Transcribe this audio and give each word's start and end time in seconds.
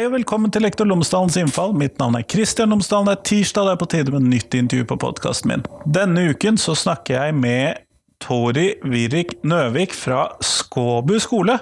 Hei 0.00 0.06
og 0.08 0.14
velkommen 0.14 0.48
til 0.48 0.62
Lektor 0.64 0.86
Lomsdalens 0.88 1.34
innfall. 1.36 1.74
Mitt 1.76 1.98
navn 2.00 2.14
er 2.16 2.22
Kristian 2.24 2.70
Lomsdalen. 2.72 3.10
Det 3.10 3.18
er 3.18 3.24
tirsdag, 3.28 3.66
det 3.66 3.72
er 3.74 3.80
på 3.82 3.88
tide 3.92 4.12
med 4.14 4.30
nytt 4.32 4.54
intervju 4.56 4.86
på 4.88 4.96
podkasten 5.02 5.50
min. 5.50 5.64
Denne 5.84 6.22
uken 6.32 6.56
så 6.56 6.72
snakker 6.72 7.18
jeg 7.18 7.34
med 7.36 7.82
Tori 8.24 8.78
Virik 8.80 9.34
Nøvik 9.44 9.92
fra 9.92 10.22
Skåbu 10.40 11.18
skole. 11.20 11.58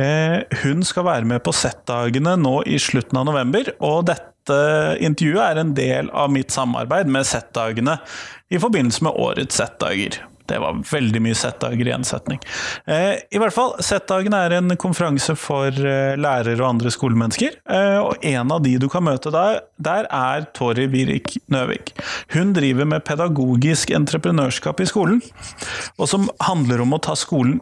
Eh, 0.00 0.38
hun 0.62 0.80
skal 0.80 1.10
være 1.10 1.28
med 1.28 1.44
på 1.44 1.52
Z-dagene 1.52 2.38
nå 2.40 2.54
i 2.64 2.80
slutten 2.80 3.20
av 3.20 3.28
november, 3.28 3.68
og 3.84 4.06
dette 4.14 4.58
intervjuet 5.04 5.44
er 5.50 5.60
en 5.60 5.76
del 5.76 6.08
av 6.08 6.32
mitt 6.32 6.56
samarbeid 6.56 7.12
med 7.12 7.28
Z-dagene 7.28 8.00
i 8.48 8.64
forbindelse 8.64 9.04
med 9.04 9.24
årets 9.28 9.60
Z-dager. 9.60 10.22
Det 10.48 10.58
var 10.62 10.80
veldig 10.90 11.22
mye 11.24 11.36
Z-dager 11.36 11.90
i 11.90 11.94
én 11.94 12.06
setning. 12.08 12.40
Eh, 12.88 13.20
I 13.30 13.40
hvert 13.40 13.54
fall, 13.54 13.74
Z-dagen 13.84 14.36
er 14.36 14.56
en 14.58 14.76
konferanse 14.80 15.36
for 15.38 15.68
eh, 15.68 16.16
lærere 16.18 16.58
og 16.62 16.70
andre 16.70 16.92
skolemennesker. 16.94 17.60
Eh, 17.68 17.98
og 18.00 18.24
en 18.24 18.54
av 18.54 18.62
de 18.64 18.76
du 18.80 18.88
kan 18.92 19.04
møte 19.06 19.32
der, 19.34 19.62
der 19.76 20.08
er 20.08 20.48
Tori 20.56 20.88
Virik 20.90 21.36
Nøvik. 21.52 21.92
Hun 22.34 22.54
driver 22.56 22.88
med 22.88 23.04
pedagogisk 23.08 23.92
entreprenørskap 23.94 24.80
i 24.80 24.88
skolen, 24.88 25.22
og 25.98 26.08
som 26.10 26.28
handler 26.44 26.84
om 26.84 26.96
å 26.96 27.02
ta 27.02 27.16
skolen 27.18 27.60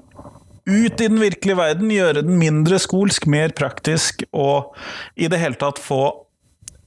ut 0.66 1.00
i 1.00 1.06
den 1.06 1.20
virkelige 1.22 1.58
verden, 1.58 1.92
gjøre 1.94 2.24
den 2.26 2.38
mindre 2.40 2.80
skolsk, 2.82 3.28
mer 3.30 3.54
praktisk, 3.54 4.24
og 4.34 4.74
i 5.14 5.30
det 5.30 5.38
hele 5.38 5.58
tatt 5.60 5.78
få 5.78 6.25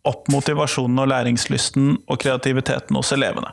opp 0.10 0.30
motivasjonen 0.34 1.04
og 1.04 1.10
læringslysten 1.12 1.92
og 2.10 2.20
kreativiteten 2.22 2.98
hos 2.98 3.12
elevene. 3.16 3.52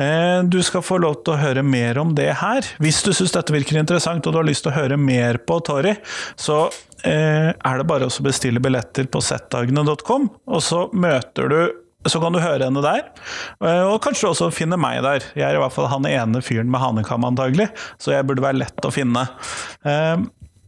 Eh, 0.00 0.40
du 0.48 0.60
skal 0.64 0.84
få 0.84 0.98
lov 1.02 1.20
til 1.22 1.34
å 1.34 1.40
høre 1.42 1.64
mer 1.66 2.00
om 2.02 2.14
det 2.16 2.30
her. 2.40 2.66
Hvis 2.82 3.02
du 3.04 3.12
syns 3.14 3.34
dette 3.36 3.54
virker 3.54 3.78
interessant 3.80 4.26
og 4.26 4.34
du 4.34 4.40
har 4.40 4.48
lyst 4.48 4.66
til 4.66 4.72
å 4.72 4.78
høre 4.78 4.98
mer 5.00 5.40
på 5.46 5.60
Tori, 5.66 5.94
så 6.40 6.64
eh, 7.04 7.52
er 7.52 7.80
det 7.80 7.88
bare 7.88 8.08
å 8.08 8.26
bestille 8.26 8.62
billetter 8.62 9.08
på 9.10 9.22
settdagene.com, 9.24 10.28
og 10.50 10.62
så 10.64 10.86
møter 10.92 11.50
du 11.52 11.60
så 12.04 12.18
kan 12.20 12.34
du 12.34 12.36
høre 12.36 12.66
henne 12.66 12.82
der, 12.84 13.06
eh, 13.64 13.86
og 13.88 14.02
kanskje 14.04 14.26
du 14.26 14.34
også 14.34 14.50
finner 14.52 14.76
meg 14.76 14.98
der. 15.06 15.24
Jeg 15.32 15.46
er 15.46 15.56
i 15.56 15.62
hvert 15.62 15.72
fall 15.72 15.88
han 15.88 16.04
ene 16.04 16.42
fyren 16.44 16.68
med 16.68 16.82
hanekam, 16.82 17.24
antagelig, 17.24 17.70
så 17.96 18.12
jeg 18.12 18.26
burde 18.28 18.44
være 18.44 18.60
lett 18.60 18.84
å 18.84 18.92
finne. 18.92 19.22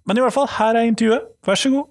Men 0.07 0.17
i 0.17 0.23
hvert 0.23 0.33
fall, 0.33 0.49
her 0.57 0.79
er 0.79 0.89
intervjuet. 0.89 1.29
Vær 1.45 1.61
så 1.61 1.75
god. 1.75 1.91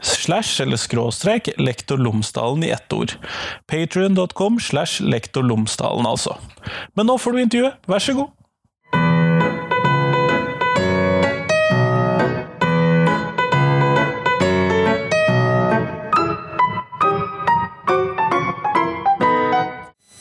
slash 0.00 0.62
eller 0.62 0.76
skråstrek 0.76 1.48
lektor 1.58 1.98
Lomsdalen 1.98 2.64
i 2.64 2.70
ett 2.70 2.92
ord. 2.92 3.16
Patrion.com 3.66 4.60
slash 4.60 5.00
lektor 5.00 5.42
Lomsdalen, 5.42 6.06
altså. 6.06 6.36
Men 6.94 7.06
nå 7.10 7.18
får 7.18 7.32
du 7.32 7.44
intervjuet, 7.46 7.78
vær 7.86 8.02
så 8.02 8.16
god! 8.18 8.32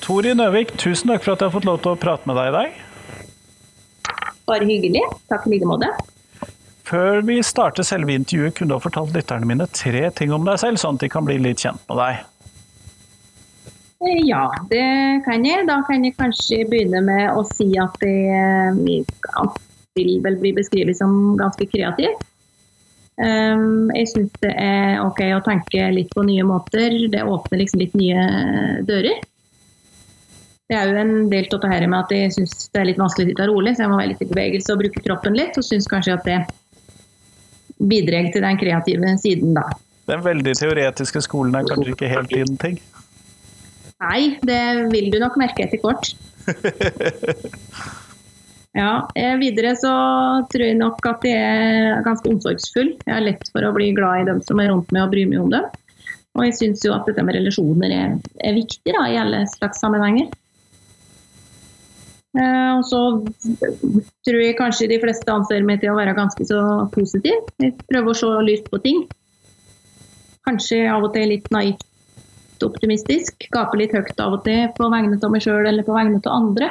Tori 0.06 0.36
Nøvik, 0.38 0.76
tusen 0.78 1.10
takk 1.10 1.24
for 1.26 1.34
at 1.34 1.42
jeg 1.42 1.50
har 1.50 1.56
fått 1.56 1.66
lov 1.66 1.80
til 1.82 1.96
å 1.96 2.00
prate 2.00 2.30
med 2.30 2.38
deg 2.38 2.52
i 2.52 2.54
dag. 2.54 2.84
Bare 4.46 4.68
hyggelig. 4.70 5.02
Takk 5.32 5.48
i 5.50 5.56
like 5.56 5.66
måte. 5.66 5.90
Før 6.86 7.24
vi 7.26 7.40
starter 7.44 7.86
selve 7.88 8.14
intervjuet, 8.14 8.54
kunne 8.58 8.74
du 8.74 8.78
ha 8.78 8.84
fortalt 8.84 9.16
lytterne 9.16 9.48
mine 9.50 9.66
tre 9.74 10.06
ting 10.14 10.34
om 10.36 10.46
deg 10.46 10.60
selv, 10.62 10.78
sånn 10.82 11.00
at 11.00 11.06
de 11.06 11.12
kan 11.12 11.26
bli 11.26 11.40
litt 11.42 11.64
kjent 11.66 11.82
med 11.90 12.02
deg? 12.02 12.22
Eh, 14.06 14.22
ja, 14.30 14.44
det 14.70 14.86
kan 15.26 15.46
jeg. 15.48 15.66
Da 15.70 15.80
kan 15.88 16.06
jeg 16.06 16.18
kanskje 16.20 16.62
begynne 16.70 17.02
med 17.08 17.34
å 17.34 17.42
si 17.56 17.72
at 17.82 17.98
jeg 18.06 18.30
eh, 18.38 19.66
vil 19.96 20.16
vel 20.24 20.40
bli 20.42 20.54
beskrevet 20.56 20.98
som 21.00 21.36
ganske 21.40 21.68
kreativ. 21.72 22.14
Ehm, 23.24 23.88
jeg 23.96 24.10
syns 24.12 24.34
det 24.44 24.52
er 24.60 25.00
OK 25.00 25.22
å 25.38 25.44
tenke 25.46 25.88
litt 25.96 26.12
på 26.14 26.26
nye 26.28 26.44
måter. 26.48 26.98
Det 27.12 27.24
åpner 27.24 27.64
liksom 27.64 27.82
litt 27.82 27.96
nye 27.98 28.26
dører. 28.88 29.24
Det 30.66 30.76
er 30.76 30.90
jo 30.90 30.98
en 30.98 31.30
del 31.30 31.48
av 31.54 31.62
det 31.62 31.72
her 31.72 31.86
med 31.86 32.00
at 32.00 32.12
jeg 32.14 32.34
syns 32.34 32.70
det 32.74 32.82
er 32.82 32.88
litt 32.90 33.00
vanskelig 33.00 33.28
å 33.28 33.32
sitte 33.32 33.48
rolig, 33.52 33.76
så 33.76 33.86
jeg 33.86 33.92
må 33.92 34.00
være 34.00 34.12
litt 34.14 34.24
i 34.26 34.30
bevegelse 34.32 34.74
og 34.74 34.82
bruke 34.82 35.04
kroppen 35.06 35.38
litt. 35.38 35.58
Og 35.62 35.68
syns 35.68 35.88
kanskje 35.90 36.18
at 36.18 36.26
det 36.28 36.40
bidrar 37.80 38.32
til 38.34 38.46
den 38.46 38.60
kreative 38.62 39.16
siden, 39.22 39.56
da. 39.58 39.66
Den 40.06 40.22
veldig 40.22 40.54
teoretiske 40.60 41.24
skolen 41.26 41.56
er 41.58 41.66
kanskje 41.68 41.96
ikke 41.96 42.12
helt 42.12 42.34
din 42.34 42.60
ting? 42.62 42.78
Nei, 44.04 44.36
det 44.46 44.62
vil 44.92 45.10
du 45.14 45.18
nok 45.22 45.38
merke 45.40 45.66
etter 45.66 45.82
kort. 45.82 46.12
ja, 48.82 48.92
eh, 49.18 49.34
videre 49.42 49.74
så 49.80 49.94
tror 50.52 50.66
jeg 50.68 50.78
nok 50.78 51.00
at 51.10 51.26
jeg 51.26 51.40
er 51.40 52.04
ganske 52.06 52.30
omsorgsfull. 52.30 52.94
Jeg 53.02 53.14
har 53.14 53.26
lett 53.26 53.50
for 53.50 53.66
å 53.66 53.74
bli 53.76 53.90
glad 53.98 54.24
i 54.24 54.30
dem 54.30 54.44
som 54.46 54.62
er 54.62 54.70
rundt 54.74 54.94
meg 54.94 55.08
og 55.08 55.16
bry 55.16 55.26
meg 55.32 55.42
om 55.42 55.52
dem. 55.56 55.70
Og 56.36 56.50
jeg 56.50 56.58
syns 56.60 56.84
jo 56.84 56.94
at 56.94 57.08
dette 57.08 57.24
med 57.24 57.38
relasjoner 57.38 57.94
er, 57.96 58.18
er 58.44 58.58
viktig 58.58 58.92
da, 58.92 59.08
i 59.08 59.20
alle 59.22 59.46
slags 59.56 59.80
sammenhenger. 59.82 60.28
Eh, 62.36 62.72
og 62.76 62.84
så 62.84 63.02
tror 64.28 64.42
jeg 64.42 64.58
kanskje 64.60 64.90
de 64.92 65.00
fleste 65.00 65.32
anser 65.32 65.64
meg 65.64 65.80
til 65.82 65.94
å 65.94 66.00
være 66.00 66.16
ganske 66.18 66.48
så 66.48 66.62
positiv. 66.96 67.46
Jeg 67.64 67.76
prøver 67.88 68.12
å 68.12 68.18
se 68.20 68.32
lyst 68.48 68.68
på 68.72 68.82
ting. 68.84 69.06
Kanskje 70.46 70.84
av 70.92 71.08
og 71.08 71.14
til 71.16 71.32
litt 71.32 71.48
naivt 71.56 72.66
optimistisk. 72.66 73.48
Gaper 73.54 73.80
litt 73.80 73.96
høyt 73.96 74.20
av 74.20 74.38
og 74.38 74.44
til 74.48 74.68
på 74.76 74.90
vegne 74.92 75.16
av 75.16 75.32
meg 75.32 75.46
sjøl 75.46 75.64
eller 75.64 75.88
på 75.88 75.96
vegne 75.96 76.20
av 76.26 76.36
andre. 76.36 76.70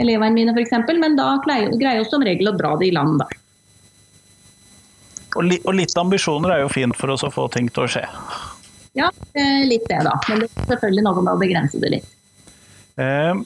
Elevene 0.00 0.32
mine 0.36 0.56
f.eks. 0.56 0.74
Men 0.96 1.18
da 1.18 1.34
greier 1.44 2.00
jeg 2.00 2.08
som 2.08 2.24
regel 2.24 2.52
å 2.52 2.56
dra 2.56 2.72
det 2.80 2.88
i 2.88 2.96
land, 2.96 3.20
da. 3.20 3.28
Og, 5.36 5.44
li 5.46 5.60
og 5.62 5.76
litt 5.78 5.94
ambisjoner 5.98 6.56
er 6.56 6.64
jo 6.64 6.72
fint 6.72 6.96
for 6.98 7.12
oss 7.12 7.22
å 7.22 7.30
få 7.30 7.46
ting 7.54 7.68
til 7.70 7.84
å 7.84 7.90
skje. 7.90 8.02
Ja, 8.98 9.12
litt 9.68 9.84
det, 9.86 10.00
da. 10.08 10.16
Men 10.26 10.42
det 10.42 10.48
er 10.48 10.70
selvfølgelig 10.72 11.04
noe 11.06 11.22
med 11.22 11.34
å 11.36 11.38
begrense 11.38 11.78
det 11.82 11.92
litt. 11.92 12.08
Eh, 12.98 13.36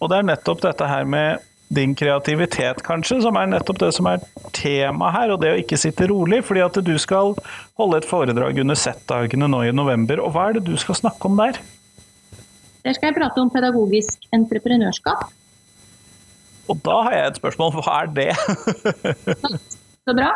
og 0.00 0.10
det 0.10 0.20
er 0.20 0.30
nettopp 0.30 0.62
dette 0.64 0.88
her 0.88 1.04
med 1.08 1.44
din 1.74 1.94
kreativitet, 1.96 2.82
kanskje, 2.86 3.20
som 3.24 3.36
er 3.40 3.48
nettopp 3.50 3.80
det 3.82 3.90
som 3.96 4.08
er 4.10 4.22
temaet 4.54 5.16
her. 5.16 5.32
Og 5.34 5.40
det 5.42 5.52
å 5.52 5.60
ikke 5.62 5.78
sitte 5.80 6.08
rolig. 6.10 6.42
fordi 6.44 6.62
at 6.64 6.76
du 6.86 6.94
skal 6.98 7.34
holde 7.80 8.00
et 8.00 8.08
foredrag 8.08 8.58
under 8.60 8.78
Z-dagene 8.78 9.48
nå 9.50 9.62
i 9.64 9.72
november. 9.72 10.20
Og 10.22 10.34
hva 10.34 10.48
er 10.48 10.58
det 10.58 10.66
du 10.68 10.76
skal 10.80 10.98
snakke 10.98 11.30
om 11.30 11.40
der? 11.40 11.58
Der 12.84 12.92
skal 12.92 13.10
jeg 13.10 13.16
prate 13.16 13.40
om 13.40 13.50
pedagogisk 13.50 14.28
entreprenørskap. 14.36 15.30
Og 16.68 16.80
da 16.84 17.00
har 17.06 17.16
jeg 17.16 17.30
et 17.30 17.40
spørsmål. 17.40 17.72
Hva 17.80 18.02
er 18.02 18.12
det? 18.12 18.30
Så 20.04 20.12
bra. 20.12 20.34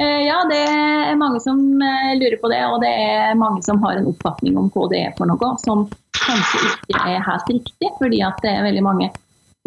Eh, 0.00 0.22
ja, 0.24 0.38
det 0.48 0.60
er 0.62 1.18
mange 1.20 1.40
som 1.44 1.58
eh, 1.84 2.14
lurer 2.16 2.38
på 2.40 2.48
det, 2.48 2.62
og 2.64 2.78
det 2.80 2.92
er 2.92 3.34
mange 3.36 3.60
som 3.64 3.80
har 3.84 3.98
en 3.98 4.08
oppfatning 4.08 4.56
om 4.56 4.70
hva 4.72 4.86
det 4.88 5.02
er 5.04 5.12
for 5.18 5.28
noe, 5.28 5.50
som 5.60 5.84
kanskje 6.26 6.62
ikke 6.68 7.02
er 7.10 7.26
helt 7.26 7.50
riktig, 7.52 7.90
fordi 7.98 8.22
at 8.26 8.40
det 8.44 8.52
er 8.52 8.66
veldig 8.66 8.84
mange 8.86 9.10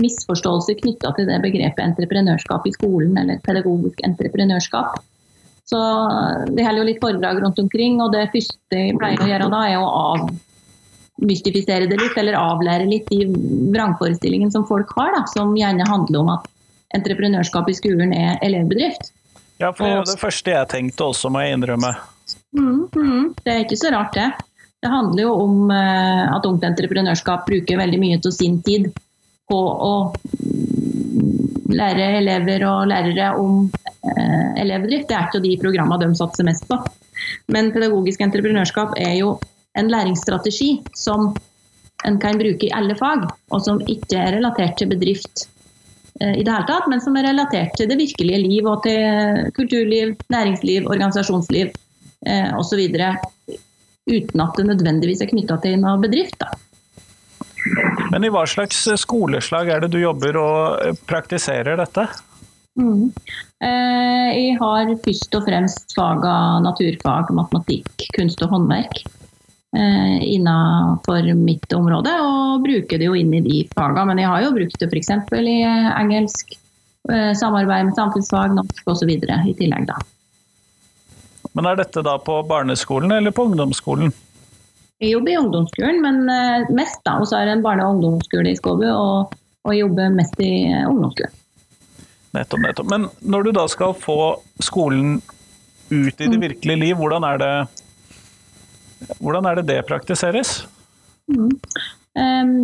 misforståelser 0.02 0.80
knytta 0.82 1.12
til 1.16 1.28
det 1.30 1.42
begrepet 1.44 1.84
entreprenørskap 1.84 2.66
i 2.68 2.74
skolen, 2.76 3.16
eller 3.20 3.44
pedagogisk 3.46 4.02
entreprenørskap. 4.08 4.98
Så 5.66 5.80
Det 6.56 6.66
holder 6.66 6.82
jo 6.82 6.90
litt 6.90 7.02
foredrag 7.02 7.40
rundt 7.42 7.60
omkring, 7.60 8.02
og 8.04 8.12
det 8.14 8.28
første 8.34 8.82
jeg 8.82 8.98
pleier 9.00 9.22
å 9.24 9.30
gjøre 9.30 9.52
da, 9.54 9.62
er 9.70 9.82
å 9.82 9.94
avmystifisere 10.14 11.90
det 11.90 11.98
litt, 12.02 12.18
eller 12.22 12.38
avlære 12.38 12.90
litt 12.90 13.10
de 13.10 13.26
vrangforestillingene 13.74 14.54
som 14.54 14.68
folk 14.68 14.92
har, 15.00 15.16
da, 15.16 15.24
som 15.32 15.56
gjerne 15.58 15.88
handler 15.90 16.22
om 16.22 16.34
at 16.36 16.52
entreprenørskap 16.96 17.72
i 17.72 17.78
skolen 17.78 18.14
er 18.14 18.38
elevbedrift. 18.46 19.10
Ja, 19.58 19.72
for 19.72 19.88
det 19.88 19.96
er 19.96 20.10
det 20.12 20.20
første 20.20 20.52
jeg 20.52 20.70
tenkte 20.72 21.10
også, 21.10 21.32
må 21.32 21.42
jeg 21.42 21.56
innrømme. 21.56 21.96
Mm, 22.56 22.86
mm, 22.92 23.26
det 23.44 23.54
er 23.54 23.64
ikke 23.64 23.80
så 23.80 23.92
rart, 23.96 24.14
det. 24.14 24.28
Det 24.86 24.92
handler 24.94 25.24
jo 25.24 25.32
om 25.42 25.72
eh, 25.74 26.24
at 26.30 26.44
Ungt 26.46 26.64
Entreprenørskap 26.68 27.48
bruker 27.48 27.80
veldig 27.80 27.98
mye 27.98 28.20
av 28.22 28.34
sin 28.36 28.60
tid 28.62 28.92
på 29.50 29.58
å 29.58 29.94
lære 31.74 32.12
elever 32.20 32.66
og 32.70 32.84
lærere 32.92 33.32
om 33.42 33.64
eh, 33.66 34.52
elevdrift. 34.62 35.08
Det 35.10 35.18
er 35.18 35.26
ikke 35.26 35.42
de 35.42 35.56
programmene 35.64 36.06
de 36.06 36.20
satser 36.22 36.46
mest 36.46 36.70
på. 36.70 36.78
Men 37.50 37.72
pedagogisk 37.74 38.22
entreprenørskap 38.28 38.94
er 39.02 39.16
jo 39.24 39.34
en 39.74 39.90
læringsstrategi 39.90 40.70
som 40.94 41.32
en 42.06 42.22
kan 42.22 42.38
bruke 42.38 42.70
i 42.70 42.74
alle 42.78 42.94
fag, 43.00 43.26
og 43.26 43.66
som 43.66 43.82
ikke 43.90 44.22
er 44.22 44.36
relatert 44.38 44.78
til 44.78 44.94
bedrift 44.94 45.48
eh, 46.22 46.38
i 46.38 46.44
det 46.46 46.52
hele 46.52 46.70
tatt, 46.70 46.86
men 46.94 47.02
som 47.02 47.18
er 47.18 47.32
relatert 47.32 47.74
til 47.74 47.90
det 47.90 47.98
virkelige 48.06 48.44
liv 48.46 48.70
og 48.70 48.86
til 48.86 49.50
kulturliv, 49.58 50.14
næringsliv, 50.30 50.86
organisasjonsliv 50.94 51.74
eh, 51.74 52.54
osv. 52.54 52.86
Uten 54.06 54.44
at 54.44 54.60
det 54.60 54.68
nødvendigvis 54.70 55.24
er 55.26 55.32
knytta 55.32 55.58
til 55.64 55.80
en 55.80 56.02
bedrift. 56.02 56.38
Da. 56.42 56.54
Men 58.12 58.26
i 58.26 58.32
hva 58.34 58.46
slags 58.48 58.84
skoleslag 59.02 59.72
er 59.74 59.84
det 59.84 59.92
du 59.96 60.00
jobber 60.02 60.38
og 60.38 61.04
praktiserer 61.10 61.80
dette? 61.80 62.06
Mm. 62.76 63.12
Eh, 63.64 64.30
jeg 64.36 64.56
har 64.60 64.90
først 65.06 65.38
og 65.38 65.46
fremst 65.48 65.96
faga 65.96 66.36
naturfag, 66.64 67.32
matematikk, 67.36 68.10
kunst 68.18 68.44
og 68.44 68.52
håndverk 68.52 69.00
eh, 69.00 70.18
innenfor 70.36 71.32
mitt 71.40 71.72
område, 71.74 72.12
og 72.22 72.66
bruker 72.66 73.00
det 73.00 73.08
jo 73.08 73.16
inn 73.18 73.34
i 73.40 73.44
de 73.46 73.62
fagene. 73.72 74.10
Men 74.12 74.22
jeg 74.22 74.32
har 74.32 74.44
jo 74.46 74.56
brukt 74.58 74.82
det 74.82 74.92
f.eks. 74.92 75.14
i 75.40 75.62
engelsk, 75.66 76.58
eh, 77.12 77.32
samarbeid 77.40 77.90
med 77.90 77.98
samfunnsfag, 77.98 78.58
norsk 78.60 78.94
osv. 78.94 79.16
i 79.16 79.56
tillegg, 79.56 79.88
da. 79.90 79.98
Men 81.56 81.70
er 81.70 81.80
dette 81.80 82.04
da 82.04 82.18
på 82.20 82.42
barneskolen 82.50 83.14
eller 83.16 83.32
på 83.36 83.48
ungdomsskolen? 83.50 84.12
Jeg 85.04 85.12
jobber 85.12 85.32
i 85.32 85.38
ungdomsskolen, 85.40 86.02
men 86.04 86.22
eh, 86.32 86.68
mest 86.76 87.02
da. 87.08 87.18
Og 87.20 87.30
så 87.30 87.40
er 87.40 87.50
det 87.50 87.58
en 87.58 87.64
barne- 87.66 87.86
og 87.86 87.98
ungdomsskole 87.98 88.52
i 88.52 88.60
Skåbu, 88.60 88.86
og, 88.92 89.34
og 89.68 89.76
jobber 89.76 90.12
mest 90.16 90.40
i 90.44 90.52
eh, 90.68 90.84
ungdomsskolen. 90.88 91.42
Nettopp, 92.36 92.62
nettopp. 92.64 92.92
Men 92.92 93.08
når 93.24 93.48
du 93.48 93.52
da 93.56 93.66
skal 93.72 93.96
få 93.96 94.20
skolen 94.64 95.18
ut 95.90 96.16
i 96.20 96.28
det 96.28 96.36
mm. 96.36 96.44
virkelige 96.44 96.82
liv, 96.82 96.96
hvordan 97.00 97.24
er 97.28 97.40
det 97.40 97.54
hvordan 99.20 99.46
er 99.48 99.60
det 99.60 99.68
det 99.70 99.82
praktiseres? 99.88 100.66
Mm. 101.32 101.52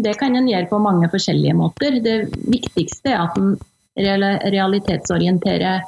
Det 0.04 0.14
kan 0.20 0.36
en 0.36 0.48
gjøre 0.48 0.70
på 0.70 0.80
mange 0.80 1.10
forskjellige 1.12 1.56
måter. 1.60 2.00
Det 2.04 2.32
viktigste 2.48 3.12
er 3.12 3.26
at 3.26 3.36
en 3.40 3.58
realitetsorienterer 4.00 5.84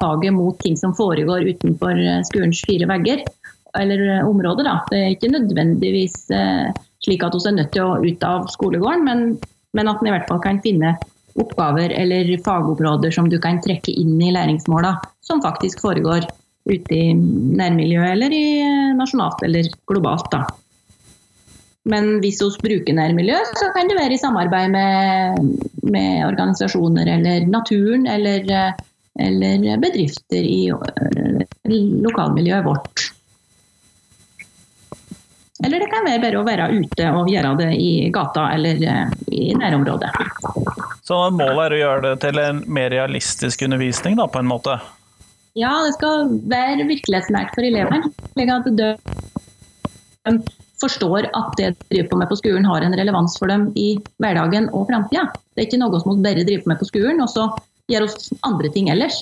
faget 0.00 0.34
mot 0.34 0.58
ting 0.62 0.76
som 0.76 0.94
foregår 0.94 1.48
utenfor 1.54 1.98
eh, 1.98 2.22
skolens 2.28 2.62
fire 2.66 2.88
vegger, 2.90 3.24
eller 3.78 4.04
eh, 4.18 4.28
områder. 4.28 4.68
Da. 4.68 4.76
Det 4.90 5.00
er 5.00 5.16
ikke 5.16 5.32
nødvendigvis 5.34 6.20
slik 7.04 7.24
at 7.26 7.34
vi 7.36 7.48
er 7.50 7.58
nødt 7.58 7.74
til 7.74 7.84
å 7.84 7.98
ut 8.00 8.24
av 8.24 8.46
skolegården, 8.52 9.04
men, 9.04 9.26
men 9.76 9.90
at 9.90 10.00
en 10.00 10.08
i 10.08 10.14
hvert 10.14 10.30
fall 10.30 10.40
kan 10.44 10.62
finne 10.64 10.94
oppgaver 11.34 11.90
eller 11.90 12.30
fagområder 12.44 13.12
som 13.12 13.28
du 13.28 13.40
kan 13.42 13.58
trekke 13.62 13.92
inn 13.92 14.16
i 14.22 14.30
læringsmåla, 14.32 14.94
som 15.26 15.42
faktisk 15.42 15.82
foregår 15.82 16.28
ute 16.64 16.96
i 16.96 17.12
nærmiljøet 17.12 18.14
eller 18.14 18.32
i 18.32 18.44
nasjonalt 18.96 19.42
eller 19.44 19.68
globalt. 19.90 20.30
Da. 20.32 20.44
Men 21.90 22.22
hvis 22.22 22.40
vi 22.40 22.62
bruker 22.62 22.96
nærmiljø, 22.96 23.36
så 23.58 23.68
kan 23.74 23.90
det 23.90 23.98
være 23.98 24.16
i 24.16 24.22
samarbeid 24.22 24.72
med, 24.72 25.50
med 25.84 26.24
organisasjoner 26.30 27.10
eller 27.18 27.48
naturen 27.50 28.06
eller 28.08 28.46
eller 29.20 29.76
bedrifter 29.82 30.42
i 30.42 30.72
lokalmiljøet 32.04 32.64
vårt. 32.66 33.10
Eller 35.64 35.80
det 35.80 35.86
kan 35.92 36.04
være 36.04 36.20
bare 36.20 36.40
å 36.40 36.46
være 36.46 36.66
ute 36.74 37.06
og 37.14 37.30
gjøre 37.30 37.54
det 37.62 37.70
i 37.78 38.10
gata 38.12 38.48
eller 38.52 38.82
eh, 38.90 39.12
i 39.32 39.54
nærområdet. 39.56 40.10
Så 41.04 41.18
målet 41.32 41.62
er 41.68 41.76
å 41.76 41.78
gjøre 41.78 42.02
det 42.08 42.14
til 42.24 42.40
en 42.42 42.60
mer 42.66 42.90
realistisk 42.92 43.62
undervisning, 43.64 44.18
da, 44.18 44.26
på 44.28 44.42
en 44.42 44.50
måte? 44.50 44.76
Ja, 45.54 45.70
det 45.86 45.94
skal 45.94 46.34
være 46.50 46.88
virkelighetsnært 46.88 47.54
for 47.54 47.64
elevene. 47.64 48.10
slik 48.34 48.50
at 48.50 48.66
de 48.74 48.90
forstår 50.82 51.28
at 51.30 51.52
det 51.60 51.70
de 51.70 51.88
driver 51.92 52.10
på 52.10 52.18
med 52.20 52.32
på 52.32 52.40
skolen 52.40 52.66
har 52.68 52.84
en 52.84 52.96
relevans 52.98 53.36
for 53.38 53.52
dem 53.52 53.68
i 53.78 53.94
hverdagen 54.20 54.66
og 54.72 54.88
framtida. 54.90 55.28
Det 55.54 55.62
er 55.62 55.68
ikke 55.68 55.80
noe 55.84 56.00
som 56.02 56.16
vi 56.16 56.24
bare 56.26 56.44
driver 56.48 56.64
på 56.64 56.72
med 56.72 56.82
på 56.82 56.90
skolen, 56.90 57.22
og 57.22 57.30
så 57.30 57.46
gjør 57.90 58.06
oss 58.08 58.32
andre 58.46 58.70
ting 58.74 58.90
ellers. 58.92 59.20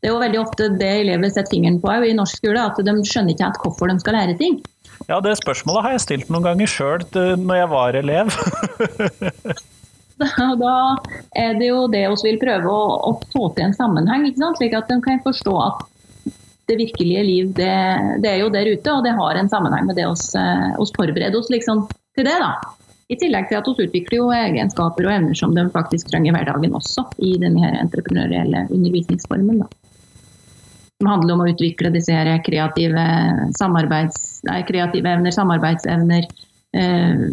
Det 0.00 0.10
er 0.10 0.12
jo 0.12 0.20
veldig 0.20 0.40
ofte 0.42 0.68
det 0.76 0.90
elever 1.00 1.30
setter 1.32 1.54
fingeren 1.54 1.78
på 1.80 1.92
i 2.04 2.16
norsk 2.16 2.42
skole, 2.42 2.60
at 2.60 2.76
de 2.76 2.94
skjønner 3.08 3.32
ikke 3.32 3.46
helt 3.46 3.62
hvorfor 3.62 3.88
de 3.88 3.96
skal 4.02 4.18
lære 4.18 4.36
ting. 4.40 4.58
Ja, 5.08 5.20
det 5.24 5.38
spørsmålet 5.40 5.86
har 5.86 5.94
jeg 5.94 6.04
stilt 6.04 6.28
noen 6.32 6.44
ganger 6.44 6.70
sjøl 6.70 7.06
når 7.40 7.56
jeg 7.56 7.70
var 7.72 7.96
elev. 7.98 8.34
da 10.64 10.76
er 11.40 11.56
det 11.58 11.70
jo 11.70 11.86
det 11.90 12.04
vi 12.12 12.28
vil 12.28 12.38
prøve 12.42 12.70
å, 12.70 12.84
å 13.08 13.16
få 13.32 13.48
til 13.56 13.70
en 13.70 13.76
sammenheng, 13.76 14.28
slik 14.36 14.76
at 14.76 14.92
de 14.92 15.00
kan 15.04 15.24
forstå 15.24 15.56
at 15.64 15.82
det 16.68 16.78
virkelige 16.80 17.24
liv 17.24 17.50
det, 17.56 17.72
det, 18.22 18.30
er 18.30 18.38
jo 18.40 18.52
der 18.52 18.70
ute, 18.72 18.92
og 18.92 19.04
det 19.04 19.16
har 19.16 19.40
en 19.40 19.50
sammenheng 19.52 19.88
med 19.88 19.98
det 20.00 20.06
oss, 20.08 20.30
eh, 20.38 20.70
oss 20.80 20.92
forbereder 20.96 21.36
oss 21.36 21.50
liksom 21.52 21.84
til 22.16 22.28
det. 22.28 22.36
da. 22.40 22.52
I 23.12 23.16
tillegg 23.20 23.50
til 23.50 23.58
at 23.58 23.66
vi 23.68 23.84
utvikler 23.84 24.16
jo 24.16 24.28
egenskaper 24.32 25.06
og 25.06 25.12
evner 25.12 25.36
som 25.36 25.52
de 25.56 25.66
faktisk 25.74 26.08
trenger 26.08 26.32
i 26.32 26.36
hverdagen 26.38 26.76
også, 26.76 27.04
i 27.20 27.34
denne 27.42 27.74
entreprenørielle 27.82 28.64
undervisningsformen. 28.72 29.60
Da. 29.60 29.68
Det 31.00 31.10
handler 31.10 31.34
om 31.34 31.42
å 31.44 31.48
utvikle 31.52 31.92
disse 31.92 32.14
her 32.16 32.30
kreative, 32.46 33.04
nei, 34.48 34.60
kreative 34.68 35.12
evner, 35.12 35.34
samarbeidsevner. 35.36 36.28
Eh, 36.74 37.24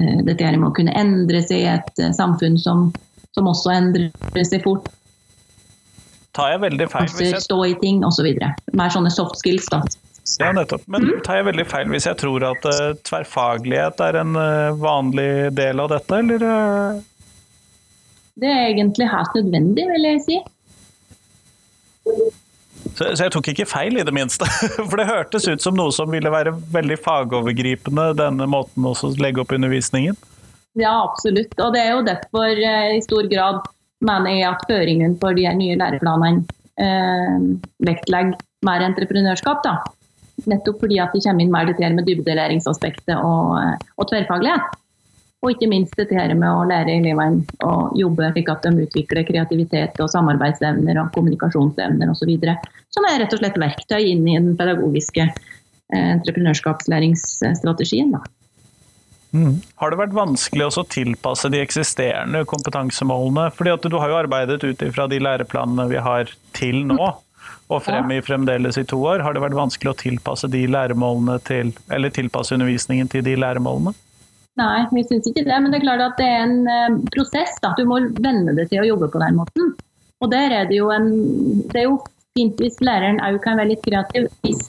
eh, 0.00 0.18
dette 0.26 0.48
her 0.48 0.58
med 0.58 0.70
å 0.72 0.74
kunne 0.74 0.96
endre 0.98 1.44
seg 1.46 1.62
i 1.62 1.70
et 1.76 2.02
eh, 2.02 2.14
samfunn 2.16 2.58
som, 2.58 2.88
som 3.36 3.52
også 3.52 3.70
endrer 3.76 4.48
seg 4.48 4.64
fort. 4.66 4.90
Tar 6.34 6.56
jeg 6.56 6.62
veldig 6.62 6.86
feil 6.90 7.38
Stå 7.42 7.62
i 7.66 7.78
ting 7.78 8.02
osv. 8.06 8.26
Mer 8.74 8.90
sånne 8.94 9.14
soft 9.14 9.38
skills. 9.38 9.70
da. 9.70 9.84
Ja, 10.38 10.52
nettopp. 10.52 10.82
Men 10.86 11.06
mm. 11.08 11.20
tar 11.26 11.40
jeg 11.40 11.48
veldig 11.50 11.66
feil 11.70 11.90
hvis 11.92 12.06
jeg 12.08 12.18
tror 12.20 12.44
at 12.50 12.66
uh, 12.68 12.92
tverrfaglighet 13.06 14.02
er 14.04 14.20
en 14.22 14.36
uh, 14.38 14.76
vanlig 14.78 15.50
del 15.56 15.82
av 15.82 15.90
dette, 15.92 16.20
eller? 16.22 16.44
Uh? 16.44 17.00
Det 18.40 18.50
er 18.50 18.68
egentlig 18.70 19.08
helt 19.10 19.36
nødvendig, 19.40 19.86
vil 19.90 20.08
jeg 20.08 20.22
si. 20.26 20.38
Så, 22.90 23.04
så, 23.04 23.24
jeg 23.24 23.32
tok 23.34 23.50
ikke 23.52 23.68
feil 23.68 24.00
i 24.00 24.06
det 24.06 24.14
minste. 24.16 24.48
For 24.88 24.96
det 25.00 25.08
hørtes 25.10 25.48
ut 25.48 25.64
som 25.64 25.76
noe 25.78 25.92
som 25.94 26.10
ville 26.12 26.32
være 26.32 26.54
veldig 26.72 26.98
fagovergripende, 27.04 28.10
denne 28.18 28.48
måten 28.50 28.86
å 28.88 28.94
legge 29.20 29.42
opp 29.42 29.52
undervisningen? 29.56 30.16
Ja, 30.78 30.94
absolutt. 31.02 31.56
Og 31.58 31.74
det 31.74 31.82
er 31.82 31.94
jo 31.96 32.06
derfor 32.06 32.54
i 32.54 33.00
stor 33.04 33.26
grad 33.30 33.64
mener 34.06 34.32
jeg 34.32 34.48
at 34.48 34.62
føringen 34.70 35.16
for 35.20 35.36
de 35.36 35.48
nye 35.58 35.76
læreplanene 35.76 36.46
vektlegger 37.84 38.38
mer 38.64 38.84
entreprenørskap. 38.86 39.64
da. 39.66 39.74
Nettopp 40.48 40.80
fordi 40.84 41.00
at 41.02 41.12
de 41.14 41.20
kommer 41.24 41.44
inn 41.44 41.52
mer 41.52 41.66
dette 41.68 41.90
med 41.94 42.06
dybdelæringsaspektet 42.08 43.16
og, 43.16 43.58
og 43.96 44.08
tverrfaglighet. 44.08 44.78
Og 45.40 45.54
ikke 45.54 45.70
minst 45.72 45.94
dette 45.96 46.12
her 46.16 46.34
med 46.36 46.48
å 46.52 46.66
lære 46.68 46.98
elevene 46.98 47.40
å 47.64 47.88
jobbe 47.96 48.28
slik 48.34 48.50
at 48.52 48.66
de 48.66 48.84
utvikler 48.84 49.24
kreativitet 49.28 50.00
og 50.04 50.10
samarbeidsevner 50.12 51.00
og 51.00 51.14
kommunikasjonsevner 51.14 52.12
osv. 52.12 52.34
Som 52.92 53.08
er 53.08 53.22
rett 53.22 53.32
og 53.32 53.40
slett 53.40 53.56
verktøy 53.60 54.02
inn 54.10 54.26
i 54.28 54.36
den 54.36 54.52
pedagogiske 54.58 55.24
eh, 55.24 56.10
entreprenørskapslæringsstrategien. 56.18 58.12
Mm. 59.30 59.62
Har 59.80 59.92
det 59.92 60.00
vært 60.02 60.16
vanskelig 60.16 60.66
å 60.68 60.84
tilpasse 60.90 61.48
de 61.54 61.62
eksisterende 61.62 62.44
kompetansemålene? 62.50 63.48
Fordi 63.56 63.88
Du 63.88 63.96
har 63.96 64.12
jo 64.12 64.20
arbeidet 64.20 64.60
ut 64.64 64.82
ifra 64.82 65.08
de 65.08 65.22
læreplanene 65.22 65.88
vi 65.88 66.04
har 66.04 66.36
til 66.52 66.84
nå 66.84 67.14
og 67.70 67.82
frem 67.86 68.12
i 68.14 68.20
fremdeles 68.24 68.78
i 68.80 68.86
to 68.88 68.98
år. 69.02 69.22
Har 69.24 69.36
det 69.36 69.42
vært 69.44 69.58
vanskelig 69.58 69.92
å 69.92 69.98
tilpasse 69.98 70.50
til, 70.50 71.74
eller 71.90 72.14
tilpasse 72.14 72.56
undervisningen 72.56 73.10
til 73.10 73.24
de 73.26 73.36
læremålene? 73.38 73.94
Nei, 74.60 74.80
vi 74.92 75.04
syns 75.06 75.28
ikke 75.30 75.44
det. 75.46 75.56
Men 75.56 75.72
det 75.72 75.80
er 75.80 75.86
klart 75.86 76.02
at 76.04 76.18
det 76.20 76.26
er 76.26 76.42
en 76.44 76.58
uh, 76.66 76.98
prosess. 77.14 77.54
Da. 77.62 77.72
Du 77.78 77.86
må 77.88 78.00
venne 78.20 78.56
deg 78.56 78.70
til 78.72 78.82
å 78.82 78.88
jobbe 78.88 79.10
på 79.12 79.22
den 79.22 79.38
måten. 79.38 79.70
Og 80.20 80.32
der 80.32 80.52
er 80.52 80.66
det 80.68 80.76
jo 80.76 80.90
en 80.92 81.08
Det 81.70 81.80
er 81.80 81.86
jo 81.86 82.00
fint 82.36 82.58
hvis 82.60 82.76
læreren 82.84 83.22
òg 83.24 83.40
kan 83.44 83.58
være 83.58 83.72
litt 83.72 83.82
kreativ 83.86 84.28
hvis 84.44 84.68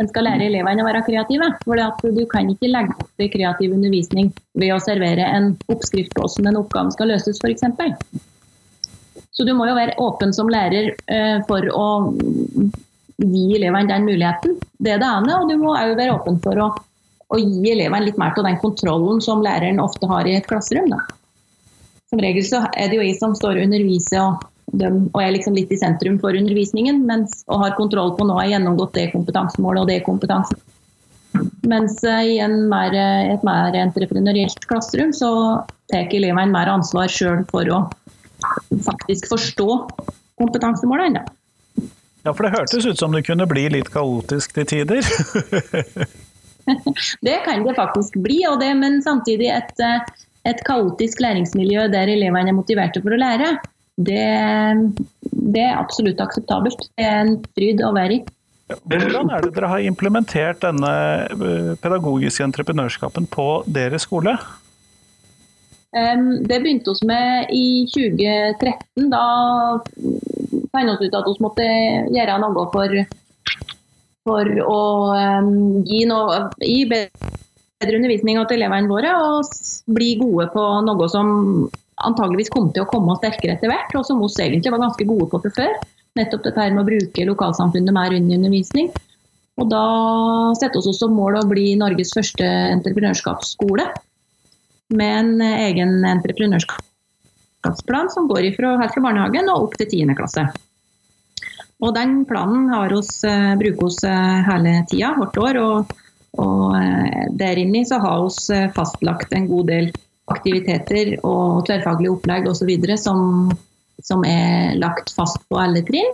en 0.00 0.08
skal 0.10 0.26
lære 0.26 0.48
elevene 0.48 0.82
å 0.82 0.86
være 0.86 1.04
kreative. 1.06 1.48
For 1.64 2.14
Du 2.14 2.22
kan 2.30 2.50
ikke 2.50 2.70
legge 2.70 2.94
opp 2.98 3.10
til 3.20 3.32
kreativ 3.32 3.74
undervisning 3.76 4.30
ved 4.60 4.74
å 4.74 4.82
servere 4.82 5.26
en 5.38 5.52
oppskrift 5.72 6.14
på 6.14 6.24
hvordan 6.24 6.52
en 6.52 6.62
oppgave 6.62 6.94
skal 6.94 7.12
løses, 7.14 7.40
f.eks. 7.42 7.66
Så 9.34 9.44
du 9.46 9.50
må 9.56 9.66
jo 9.66 9.74
være 9.74 9.96
åpen 9.98 10.32
som 10.34 10.50
lærer 10.50 10.92
eh, 11.10 11.40
for 11.48 11.66
å 11.74 11.86
gi 13.18 13.44
elevene 13.56 13.90
den 13.90 14.06
muligheten. 14.06 14.56
Det 14.78 14.94
er 14.94 15.02
det 15.02 15.10
ene. 15.10 15.38
Og 15.40 15.50
du 15.50 15.58
må 15.58 15.74
òg 15.74 15.96
være 15.98 16.14
åpen 16.14 16.38
for 16.44 16.60
å, 16.62 16.70
å 17.34 17.40
gi 17.40 17.72
elevene 17.72 18.06
litt 18.06 18.20
mer 18.20 18.34
av 18.38 18.46
den 18.46 18.60
kontrollen 18.62 19.22
som 19.24 19.42
læreren 19.42 19.82
ofte 19.82 20.08
har 20.10 20.28
i 20.30 20.36
et 20.38 20.46
klasserom. 20.50 20.90
Da. 20.92 21.02
Som 22.12 22.22
regel 22.22 22.46
så 22.46 22.62
er 22.72 22.90
det 22.90 23.00
jo 23.00 23.06
jeg 23.06 23.18
som 23.18 23.34
står 23.34 23.58
og 23.58 23.66
underviser 23.66 24.22
og, 24.22 24.46
dem, 24.78 25.08
og 25.12 25.18
er 25.22 25.34
liksom 25.34 25.58
litt 25.58 25.72
i 25.74 25.80
sentrum 25.80 26.20
for 26.22 26.36
undervisningen 26.38 27.02
mens, 27.08 27.42
og 27.50 27.64
har 27.64 27.76
kontroll 27.78 28.14
på 28.18 28.26
nå 28.26 28.38
har 28.38 28.52
gjennomgått 28.52 28.94
det 28.94 29.10
kompetansemålet 29.16 29.82
og 29.82 29.90
det 29.90 29.98
kompetansen. 30.06 30.62
Mens 31.66 31.98
i 32.06 32.38
mer, 32.70 32.94
et 33.34 33.42
mer 33.42 33.74
entreprenørielt 33.80 34.66
klasserom 34.70 35.10
så 35.16 35.30
tar 35.90 36.12
elevene 36.14 36.52
mer 36.54 36.70
ansvar 36.70 37.10
sjøl 37.10 37.42
for 37.50 37.66
å 37.74 37.80
faktisk 38.84 39.28
forstå 39.32 39.68
kompetansemålene. 40.40 41.24
Ja, 42.24 42.32
for 42.32 42.46
det 42.46 42.54
hørtes 42.54 42.86
ut 42.86 43.00
som 43.00 43.12
det 43.12 43.26
kunne 43.26 43.46
bli 43.48 43.66
litt 43.72 43.90
kaotisk 43.92 44.54
til 44.56 44.68
tider? 44.70 45.04
det 47.28 47.36
kan 47.44 47.66
det 47.66 47.74
faktisk 47.76 48.16
bli, 48.24 48.40
det, 48.60 48.70
men 48.80 49.02
samtidig 49.04 49.50
et, 49.52 49.82
et, 50.48 50.62
kaotisk 50.64 51.20
læringsmiljø 51.20 51.90
der 51.92 52.14
elevene 52.14 52.54
er 52.54 52.56
motiverte 52.56 53.04
for 53.04 53.12
å 53.12 53.20
lære, 53.20 53.52
det, 54.00 54.24
det 55.28 55.66
er 55.68 55.76
absolutt 55.76 56.22
akseptabelt. 56.24 56.88
Det 56.96 57.04
er 57.04 57.20
en 57.26 57.36
fryd 57.52 57.84
å 57.84 57.92
være 57.94 58.16
i. 58.16 58.24
Hvordan 58.72 59.28
er 59.28 59.44
det 59.44 59.52
dere 59.54 59.68
har 59.68 59.84
implementert 59.84 60.62
denne 60.64 60.92
eh, 61.28 61.72
pedagogiske 61.84 62.46
entreprenørskapen 62.48 63.28
på 63.28 63.48
deres 63.68 64.08
skole? 64.08 64.38
Det 65.94 66.56
begynte 66.58 66.90
oss 66.90 67.04
med 67.06 67.52
i 67.54 67.86
2013. 67.86 69.10
Da 69.12 69.26
fant 70.74 71.00
vi 71.00 71.06
ut 71.06 71.14
at 71.14 71.28
vi 71.28 71.44
måtte 71.44 71.66
gjøre 72.16 72.38
noe 72.42 72.64
for, 72.72 72.96
for 74.26 74.50
å 74.64 74.80
gi, 75.86 76.00
noe, 76.10 76.40
gi 76.58 76.82
bedre 76.90 78.00
undervisning 78.00 78.40
til 78.50 78.58
elevene 78.58 78.90
våre 78.90 79.12
og 79.22 79.54
bli 79.94 80.14
gode 80.18 80.48
på 80.54 80.64
noe 80.88 81.08
som 81.12 81.30
antageligvis 82.02 82.50
kom 82.50 82.72
til 82.74 82.82
å 82.82 82.90
komme 82.90 83.14
sterkere 83.20 83.54
etter 83.54 83.70
hvert, 83.70 83.94
og 83.94 84.06
som 84.06 84.18
vi 84.18 84.30
egentlig 84.48 84.72
var 84.74 84.82
ganske 84.82 85.06
gode 85.06 85.28
på 85.30 85.40
fra 85.44 85.52
før. 85.60 85.76
Nettopp 86.18 86.42
dette 86.46 86.70
med 86.72 86.82
å 86.82 86.88
bruke 86.88 87.26
lokalsamfunnet 87.28 87.94
mer 87.94 88.14
inn 88.14 88.30
i 88.30 88.38
undervisning. 88.38 88.90
Og 89.62 89.70
da 89.70 89.84
setter 90.58 90.82
vi 90.82 90.90
oss 90.90 90.98
som 90.98 91.14
mål 91.14 91.38
å 91.38 91.46
bli 91.46 91.76
Norges 91.78 92.10
første 92.16 92.46
entreprenørskapsskole. 92.74 93.86
Med 94.92 95.18
en 95.18 95.40
egen 95.40 96.04
entreprenørskapsplan 96.04 98.10
som 98.12 98.28
går 98.28 98.50
ifra, 98.50 98.76
helt 98.82 98.94
fra 98.94 99.04
barnehagen 99.06 99.48
og 99.52 99.68
opp 99.68 99.74
til 99.80 99.88
10. 99.88 100.16
klasse. 100.18 100.44
Og 101.82 101.94
den 101.96 102.22
planen 102.28 102.68
oss, 102.96 103.24
eh, 103.24 103.54
bruker 103.60 103.88
vi 103.88 104.08
eh, 104.08 104.40
hele 104.48 104.74
tida, 104.90 105.14
hvert 105.18 105.38
år. 105.40 105.60
Og, 105.60 105.94
og 106.44 106.76
eh, 106.78 107.24
der 107.32 107.60
inni 107.60 107.84
så 107.88 107.98
har 108.04 108.28
vi 108.28 108.64
fastlagt 108.76 109.32
en 109.32 109.48
god 109.50 109.70
del 109.72 109.92
aktiviteter 110.32 111.18
og 111.22 111.66
tverrfaglige 111.66 112.14
opplegg 112.14 112.48
osv. 112.48 112.70
som 112.96 113.50
som 114.02 114.24
er 114.26 114.74
lagt 114.76 115.12
fast 115.16 115.40
på 115.48 115.58
alle 115.60 115.84
trinn, 115.86 116.12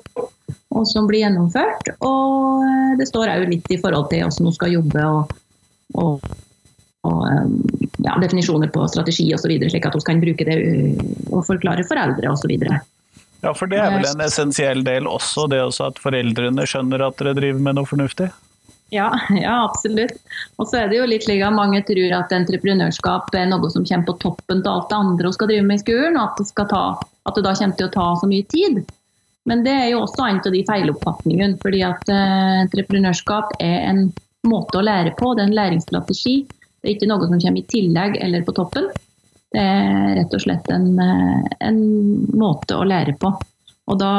og 0.70 0.86
som 0.88 1.08
blir 1.10 1.24
gjennomført. 1.24 1.92
Og 1.98 2.66
eh, 2.66 2.94
det 3.00 3.08
står 3.10 3.34
òg 3.34 3.48
litt 3.50 3.72
i 3.72 3.80
forhold 3.80 4.10
til 4.12 4.26
hvordan 4.26 4.50
hun 4.50 4.56
skal 4.56 4.76
jobbe 4.76 5.08
og, 5.08 5.34
og, 5.98 6.30
og 7.08 7.20
eh, 7.26 7.44
ja, 8.04 8.16
definisjoner 8.20 8.72
på 8.72 8.84
strategi 8.92 9.28
osv., 9.34 9.54
slik 9.70 9.88
at 9.88 9.96
hun 9.96 10.06
kan 10.06 10.22
bruke 10.22 10.46
det 10.48 10.58
og 11.30 11.44
forklare 11.48 11.86
foreldre 11.88 12.32
osv. 12.32 12.56
Ja, 13.40 13.54
for 13.56 13.70
det 13.72 13.80
er 13.80 13.94
vel 13.94 14.04
en 14.04 14.20
essensiell 14.26 14.84
del 14.84 15.08
også, 15.08 15.46
det 15.48 15.62
også 15.64 15.88
at 15.88 16.00
foreldrene 16.02 16.66
skjønner 16.68 17.06
at 17.06 17.20
dere 17.20 17.36
driver 17.38 17.64
med 17.64 17.78
noe 17.78 17.88
fornuftig? 17.88 18.28
Ja, 18.90 19.08
ja, 19.44 19.64
absolutt. 19.64 20.18
Og 20.56 20.68
så 20.68 20.82
er 20.82 20.90
det 20.90 21.00
jo 21.00 21.08
litt 21.08 21.24
slik 21.24 21.42
at 21.46 21.56
mange 21.56 21.82
tror 21.88 22.16
at 22.18 22.34
entreprenørskap 22.36 23.32
er 23.38 23.48
noe 23.48 23.72
som 23.72 23.86
kommer 23.86 24.10
på 24.10 24.18
toppen 24.26 24.64
av 24.64 24.72
alt 24.74 24.90
det 24.90 25.00
andre 25.00 25.30
hun 25.30 25.36
skal 25.38 25.52
drive 25.52 25.66
med 25.68 25.80
i 25.80 25.84
skolen, 25.84 26.20
og 26.20 26.26
at 26.26 26.40
det, 26.42 26.66
ta, 26.72 26.84
at 27.00 27.36
det, 27.38 27.44
da 27.46 27.58
kommer 27.62 27.78
til 27.78 27.88
å 27.88 27.94
ta 27.96 28.08
så 28.20 28.30
mye 28.30 28.48
tid. 28.52 28.80
Men 29.48 29.64
det 29.64 29.72
er 29.72 29.86
jo 29.94 30.02
også 30.04 30.26
en 30.26 30.42
av 30.44 30.52
de 30.52 30.64
feiloppfatningene. 30.68 31.58
fordi 31.62 31.80
at 31.86 32.10
uh, 32.12 32.60
entreprenørskap 32.66 33.54
er 33.64 33.78
en 33.88 34.10
måte 34.46 34.80
å 34.80 34.84
lære 34.84 35.14
på, 35.16 35.32
det 35.34 35.46
er 35.46 35.48
en 35.48 35.56
læringsstrategi. 35.56 36.34
Det 36.80 36.88
er 36.88 36.96
ikke 36.96 37.10
noe 37.10 37.28
som 37.28 37.38
kommer 37.38 37.60
i 37.60 37.68
tillegg 37.70 38.18
eller 38.24 38.44
på 38.46 38.56
toppen. 38.56 38.90
Det 39.50 39.62
er 39.62 40.12
rett 40.20 40.34
og 40.36 40.42
slett 40.44 40.68
en, 40.72 40.92
uh, 40.96 41.46
en 41.60 41.80
måte 42.38 42.78
å 42.78 42.86
lære 42.86 43.16
på. 43.20 43.32
Og 43.90 43.98
da 44.00 44.12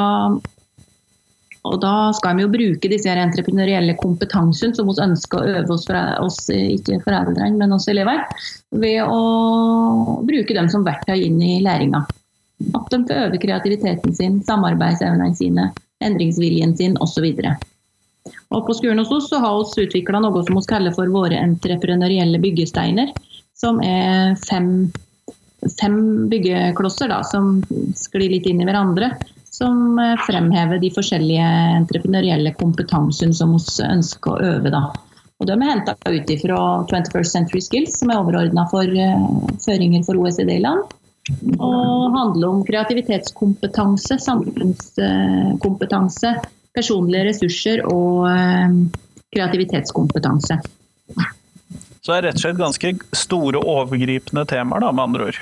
og 1.62 1.77
da 1.77 2.10
skal 2.18 2.38
vi 2.38 2.46
jo 2.46 2.50
bruke 2.50 2.89
disse 2.89 3.12
entreprenørielle 3.13 3.94
kompetansene 4.00 4.74
som 4.74 4.88
vi 4.89 4.96
ønsker 5.03 5.38
å 5.38 5.60
øve 5.60 5.75
oss, 5.75 5.86
oss 6.18 6.39
ikke 6.50 7.03
foreldrene, 7.06 7.53
men 7.60 7.75
oss 7.75 7.86
elever, 7.91 8.24
ved 8.74 9.03
å 9.06 10.22
bruke 10.25 10.58
dem 10.58 10.72
som 10.74 10.86
verktøy 10.88 11.20
inn 11.27 11.38
i 11.46 11.60
læringa. 11.62 12.01
At 12.77 12.89
de 12.94 13.03
får 13.06 13.27
øve 13.27 13.41
kreativiteten 13.41 14.18
sin, 14.18 14.39
samarbeidsevnene 14.48 15.38
sine, 15.38 15.70
endringsviljen 16.01 16.74
sin 16.77 16.98
osv. 17.01 17.30
Og 18.51 18.66
på 18.68 18.75
skolen 18.78 19.01
hos 19.01 19.13
oss 19.16 19.30
så 19.32 19.40
har 19.42 19.62
vi 19.75 19.88
utvikla 19.88 20.22
noe 20.22 20.44
som 20.46 20.60
vi 20.60 20.66
kaller 20.70 20.94
for 20.96 21.10
våre 21.12 21.40
entreprenørielle 21.42 22.42
byggesteiner. 22.44 23.13
Som 23.58 23.80
er 23.86 24.36
fem, 24.48 24.90
fem 25.80 25.98
byggeklosser 26.32 27.12
da, 27.12 27.22
som 27.28 27.60
sklir 27.98 28.34
litt 28.34 28.50
inn 28.50 28.62
i 28.62 28.68
hverandre 28.68 29.13
som 29.62 30.00
eh, 30.00 30.16
fremhever 30.25 30.80
de 30.82 30.90
forskjellige 30.96 31.50
entreprenørielle 31.78 32.51
kompetansene 32.58 33.34
som 33.36 33.50
vi 33.58 33.62
ønsker 33.86 34.32
å 34.32 34.42
øve. 34.56 34.70
Da. 34.74 34.82
Og 35.42 35.48
De 35.50 35.54
er 35.58 35.68
henta 35.68 35.94
ut 36.08 36.30
fra 36.44 36.60
21st 36.90 37.32
Century 37.36 37.62
Skills, 37.66 37.94
som 38.00 38.08
er 38.12 38.20
overordna 38.22 38.63
for 38.72 38.86
uh, 38.86 39.22
føringer 39.66 40.01
for 40.06 40.16
OECD-land. 40.22 40.82
Og 41.58 42.16
handler 42.16 42.48
om 42.48 42.66
kreativitetskompetanse, 42.66 44.13
samfunnskompetanse, 44.22 46.30
personlige 46.75 47.30
ressurser 47.30 47.86
og 47.90 48.28
uh, 48.28 48.78
kreativitetskompetanse. 49.36 50.60
Så 52.01 52.13
det 52.13 52.18
er 52.18 52.28
rett 52.30 52.38
og 52.40 52.44
slett 52.46 52.62
ganske 52.62 52.94
store, 53.13 53.62
overgripende 53.62 54.46
temaer, 54.50 54.82
da, 54.82 54.94
med 54.96 55.04
andre 55.10 55.28
ord? 55.30 55.42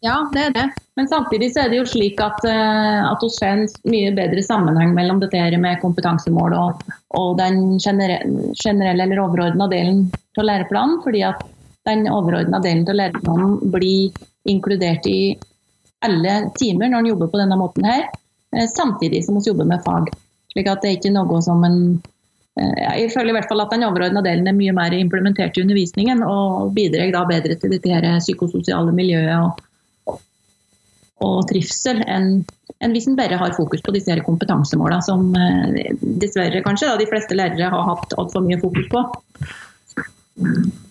Ja, 0.00 0.16
det 0.32 0.42
er 0.48 0.54
det. 0.54 0.64
Men 0.96 1.08
samtidig 1.08 1.50
så 1.52 1.64
er 1.64 1.70
det 1.70 1.78
jo 1.82 1.88
slik 1.88 2.20
at, 2.24 2.40
uh, 2.48 3.10
at 3.12 3.22
vi 3.22 3.28
ser 3.34 3.58
en 3.58 3.66
mye 3.92 4.14
bedre 4.16 4.42
sammenheng 4.42 4.94
mellom 4.96 5.20
dette 5.20 5.38
her 5.38 5.54
med 5.60 5.80
kompetansemål 5.82 6.56
og, 6.56 6.82
og 7.20 7.36
den 7.38 7.76
generelle, 7.78 8.50
generelle 8.56 9.04
eller 9.06 9.22
overordna 9.22 9.68
delen 9.70 10.06
av 10.40 10.48
læreplanen. 10.48 10.98
Fordi 11.04 11.22
at 11.28 11.44
den 11.88 12.08
overordna 12.08 12.62
delen 12.64 12.88
av 12.88 12.96
læreplanen 12.96 13.58
blir 13.74 14.16
inkludert 14.48 15.06
i 15.06 15.36
alle 16.04 16.40
timer 16.56 16.88
når 16.88 17.04
en 17.04 17.12
jobber 17.12 17.30
på 17.30 17.42
denne 17.42 17.60
måten 17.60 17.86
her, 17.86 18.08
uh, 18.56 18.66
samtidig 18.72 19.22
som 19.28 19.36
vi 19.36 19.46
jobber 19.52 19.68
med 19.68 19.84
fag. 19.84 20.10
Slik 20.50 20.70
at 20.70 20.82
det 20.82 20.90
er 20.90 20.98
ikke 20.98 21.14
noe 21.14 21.40
som 21.46 21.64
en 21.66 21.80
uh, 22.58 22.76
jeg 22.80 23.10
føler 23.14 23.32
i 23.32 23.38
hvert 23.38 23.50
fall 23.50 23.64
at 23.64 23.74
den 23.74 23.86
overordna 23.86 24.22
delen 24.26 24.50
er 24.50 24.56
mye 24.56 24.74
mer 24.76 24.96
implementert 24.96 25.58
i 25.58 25.64
undervisningen 25.64 26.24
og 26.26 26.72
bidrar 26.76 27.12
da 27.14 27.26
bedre 27.28 27.58
til 27.60 27.74
dette 27.76 27.92
her 27.92 28.08
psykososiale 28.22 28.94
miljøet 28.96 29.34
og, 30.10 30.20
og 31.20 31.36
trivsel 31.50 32.02
enn 32.06 32.40
en 32.80 32.94
hvis 32.96 33.08
en 33.10 33.16
bare 33.18 33.36
har 33.36 33.52
fokus 33.56 33.82
på 33.84 33.92
disse 33.92 34.14
kompetansemålene, 34.24 35.02
som 35.04 35.34
eh, 35.36 35.90
dessverre 36.22 36.62
kanskje 36.64 36.88
da, 36.88 37.00
de 37.00 37.08
fleste 37.10 37.36
lærere 37.36 37.68
har 37.72 37.88
hatt 37.90 38.14
altfor 38.20 38.44
mye 38.46 38.60
fokus 38.62 38.88
på. 38.92 39.02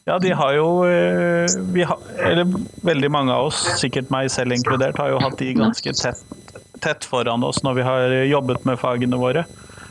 Ja, 0.05 0.19
de 0.21 0.33
har 0.37 0.53
jo 0.53 0.67
eh, 0.85 1.85
har, 1.89 2.03
eller 2.21 2.45
Veldig 2.85 3.09
mange 3.11 3.33
av 3.33 3.49
oss, 3.49 3.63
sikkert 3.81 4.11
meg 4.13 4.29
selv 4.33 4.53
inkludert, 4.53 4.99
har 5.01 5.15
jo 5.15 5.21
hatt 5.23 5.39
de 5.41 5.49
ganske 5.57 5.95
tett, 5.97 6.48
tett 6.83 7.07
foran 7.07 7.43
oss 7.45 7.63
når 7.65 7.77
vi 7.77 7.87
har 7.87 8.15
jobbet 8.29 8.65
med 8.67 8.79
fagene 8.81 9.19
våre. 9.19 9.45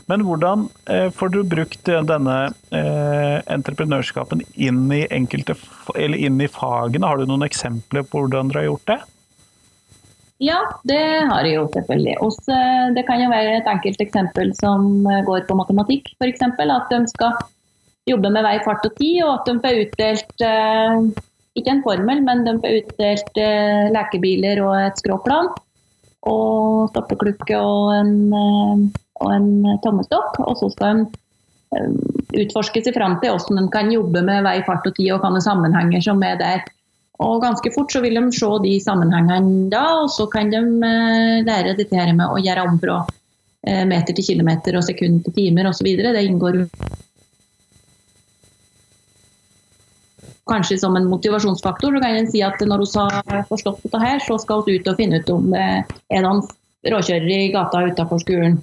Men 0.09 0.23
hvordan 0.25 0.65
eh, 0.89 1.11
får 1.13 1.29
du 1.35 1.43
brukt 1.45 1.85
denne 1.85 2.37
eh, 2.73 3.37
entreprenørskapen 3.45 4.41
inn 4.57 4.87
i, 4.95 5.03
enkelte, 5.13 5.53
eller 5.93 6.17
inn 6.17 6.41
i 6.41 6.49
fagene? 6.49 7.05
Har 7.05 7.21
du 7.21 7.29
noen 7.29 7.45
eksempler 7.45 8.07
på 8.09 8.25
hvordan 8.25 8.49
dere 8.49 8.63
har 8.63 8.69
gjort 8.71 8.89
det? 8.89 8.99
Ja, 10.39 10.59
det 10.87 10.99
har 11.29 11.43
jeg 11.43 11.57
jo 11.57 11.67
selvfølgelig. 11.73 12.15
Også, 12.23 12.57
det 12.95 13.03
kan 13.07 13.19
jo 13.19 13.29
være 13.29 13.57
et 13.59 13.67
enkelt 13.67 14.01
eksempel 14.01 14.53
som 14.57 15.05
eh, 15.05 15.23
går 15.27 15.43
på 15.49 15.57
matematikk, 15.59 16.13
f.eks. 16.15 16.45
At 16.47 16.93
de 16.93 16.99
skal 17.11 17.35
jobbe 18.09 18.31
med 18.31 18.45
vei, 18.47 18.55
fart 18.63 18.85
og 18.87 18.95
tid, 18.97 19.19
og 19.25 19.33
at 19.33 19.49
de 19.49 19.57
får 19.65 19.81
utdelt 19.83 20.45
eh, 20.47 21.25
ikke 21.59 21.73
en 21.75 21.83
formel, 21.83 22.23
men 22.23 22.45
de 22.47 22.55
får 22.63 22.77
utdelt 22.81 23.41
eh, 23.43 23.89
lekebiler 23.91 24.63
og 24.63 24.77
et 24.79 25.03
skråplan. 25.03 25.51
Og 26.27 26.89
stoppeklukke 26.91 27.55
og 27.55 27.93
en, 27.95 28.89
og 29.21 29.29
en 29.31 29.51
tommestokk. 29.85 30.41
Og 30.43 30.57
så 30.59 30.71
skal 30.73 31.05
de 31.05 32.43
utforske 32.43 32.81
seg 32.83 32.95
fram 32.97 33.19
til 33.21 33.35
hvordan 33.35 33.61
de 33.61 33.71
kan 33.73 33.93
jobbe 33.93 34.23
med 34.25 34.43
vei, 34.47 34.57
fart 34.67 34.87
og 34.89 34.95
tid, 34.97 35.13
og 35.13 35.23
hvilke 35.23 35.45
sammenhenger 35.45 36.03
som 36.03 36.23
er 36.25 36.39
der. 36.41 36.65
Og 37.19 37.41
ganske 37.43 37.71
fort 37.75 37.91
så 37.91 38.01
vil 38.03 38.15
de 38.15 38.31
se 38.31 38.49
de 38.63 38.77
sammenhengene 38.79 39.67
da, 39.71 39.83
og 40.05 40.11
så 40.13 40.27
kan 40.31 40.51
de 40.53 40.61
eh, 40.87 41.39
lære 41.43 41.75
dette 41.75 41.95
her 41.95 42.13
med 42.15 42.31
å 42.31 42.39
gjøre 42.39 42.63
om 42.63 42.77
fra 42.79 43.01
eh, 43.67 43.83
meter 43.87 44.15
til 44.15 44.29
kilometer 44.31 44.77
og 44.79 44.85
sekund 44.87 45.25
til 45.25 45.35
timer 45.35 45.67
osv. 45.67 45.89
Det 45.99 46.23
inngår 46.23 46.61
kanskje 50.49 50.79
som 50.81 50.97
en 50.97 51.07
motivasjonsfaktor. 51.11 51.95
Så 51.95 52.01
kan 52.03 52.17
en 52.17 52.31
si 52.31 52.41
at 52.45 52.59
når 52.65 52.83
vi 52.85 53.05
har 53.33 53.45
forstått 53.49 53.85
dette 53.85 54.01
her, 54.01 54.19
så 54.25 54.39
skal 54.41 54.65
vi 54.65 54.79
ut 54.79 54.89
og 54.89 54.99
finne 54.99 55.21
ut 55.21 55.31
om 55.33 55.53
det 55.53 55.69
er 56.09 56.25
noen 56.25 56.43
råkjører 56.89 57.31
i 57.35 57.53
gata 57.53 57.85
utafor 57.89 58.21
skolen. 58.23 58.59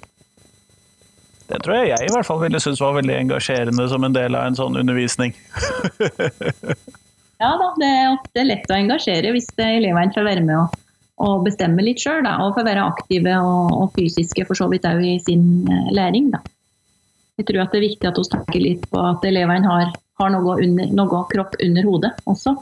Det 1.47 1.61
tror 1.63 1.77
jeg 1.79 1.93
jeg 1.93 2.07
i 2.09 2.11
hvert 2.11 2.27
fall 2.27 2.41
ville 2.41 2.59
synes 2.59 2.81
var 2.83 2.97
veldig 2.97 3.15
engasjerende 3.21 3.85
som 3.87 4.03
en 4.03 4.15
del 4.15 4.35
av 4.35 4.49
en 4.49 4.57
sånn 4.57 4.75
undervisning. 4.81 5.31
ja 7.43 7.51
da, 7.61 7.69
det 7.79 7.87
er 7.87 8.09
ofte 8.11 8.43
lett 8.43 8.67
å 8.73 8.75
engasjere 8.75 9.31
hvis 9.35 9.47
elevene 9.55 10.11
får 10.15 10.27
være 10.27 10.43
med 10.43 10.57
og, 10.59 10.75
og 11.23 11.45
bestemme 11.47 11.85
litt 11.85 12.03
sjøl. 12.03 12.27
Og 12.27 12.57
får 12.57 12.67
være 12.67 12.89
aktive 12.89 13.37
og, 13.39 13.71
og, 13.77 13.87
fysiske 13.95 14.43
for 14.49 14.59
så 14.59 14.67
vidt 14.73 14.89
òg 14.89 14.99
i 15.07 15.15
sin 15.23 15.63
uh, 15.71 15.87
læring. 15.95 16.33
Da. 16.35 16.43
Jeg 17.39 17.47
tror 17.47 17.63
at 17.63 17.71
det 17.71 17.79
er 17.79 17.87
viktig 17.87 18.11
at 18.11 18.19
vi 18.19 18.27
tenker 18.33 18.65
litt 18.65 18.85
på 18.91 19.07
at 19.13 19.25
elevene 19.29 19.71
har, 19.71 19.95
har 20.17 20.33
noe, 20.33 20.57
under, 20.63 20.89
noe 20.97 21.21
kropp 21.31 21.55
under 21.63 21.87
hodet 21.87 22.11
også. 22.25 22.55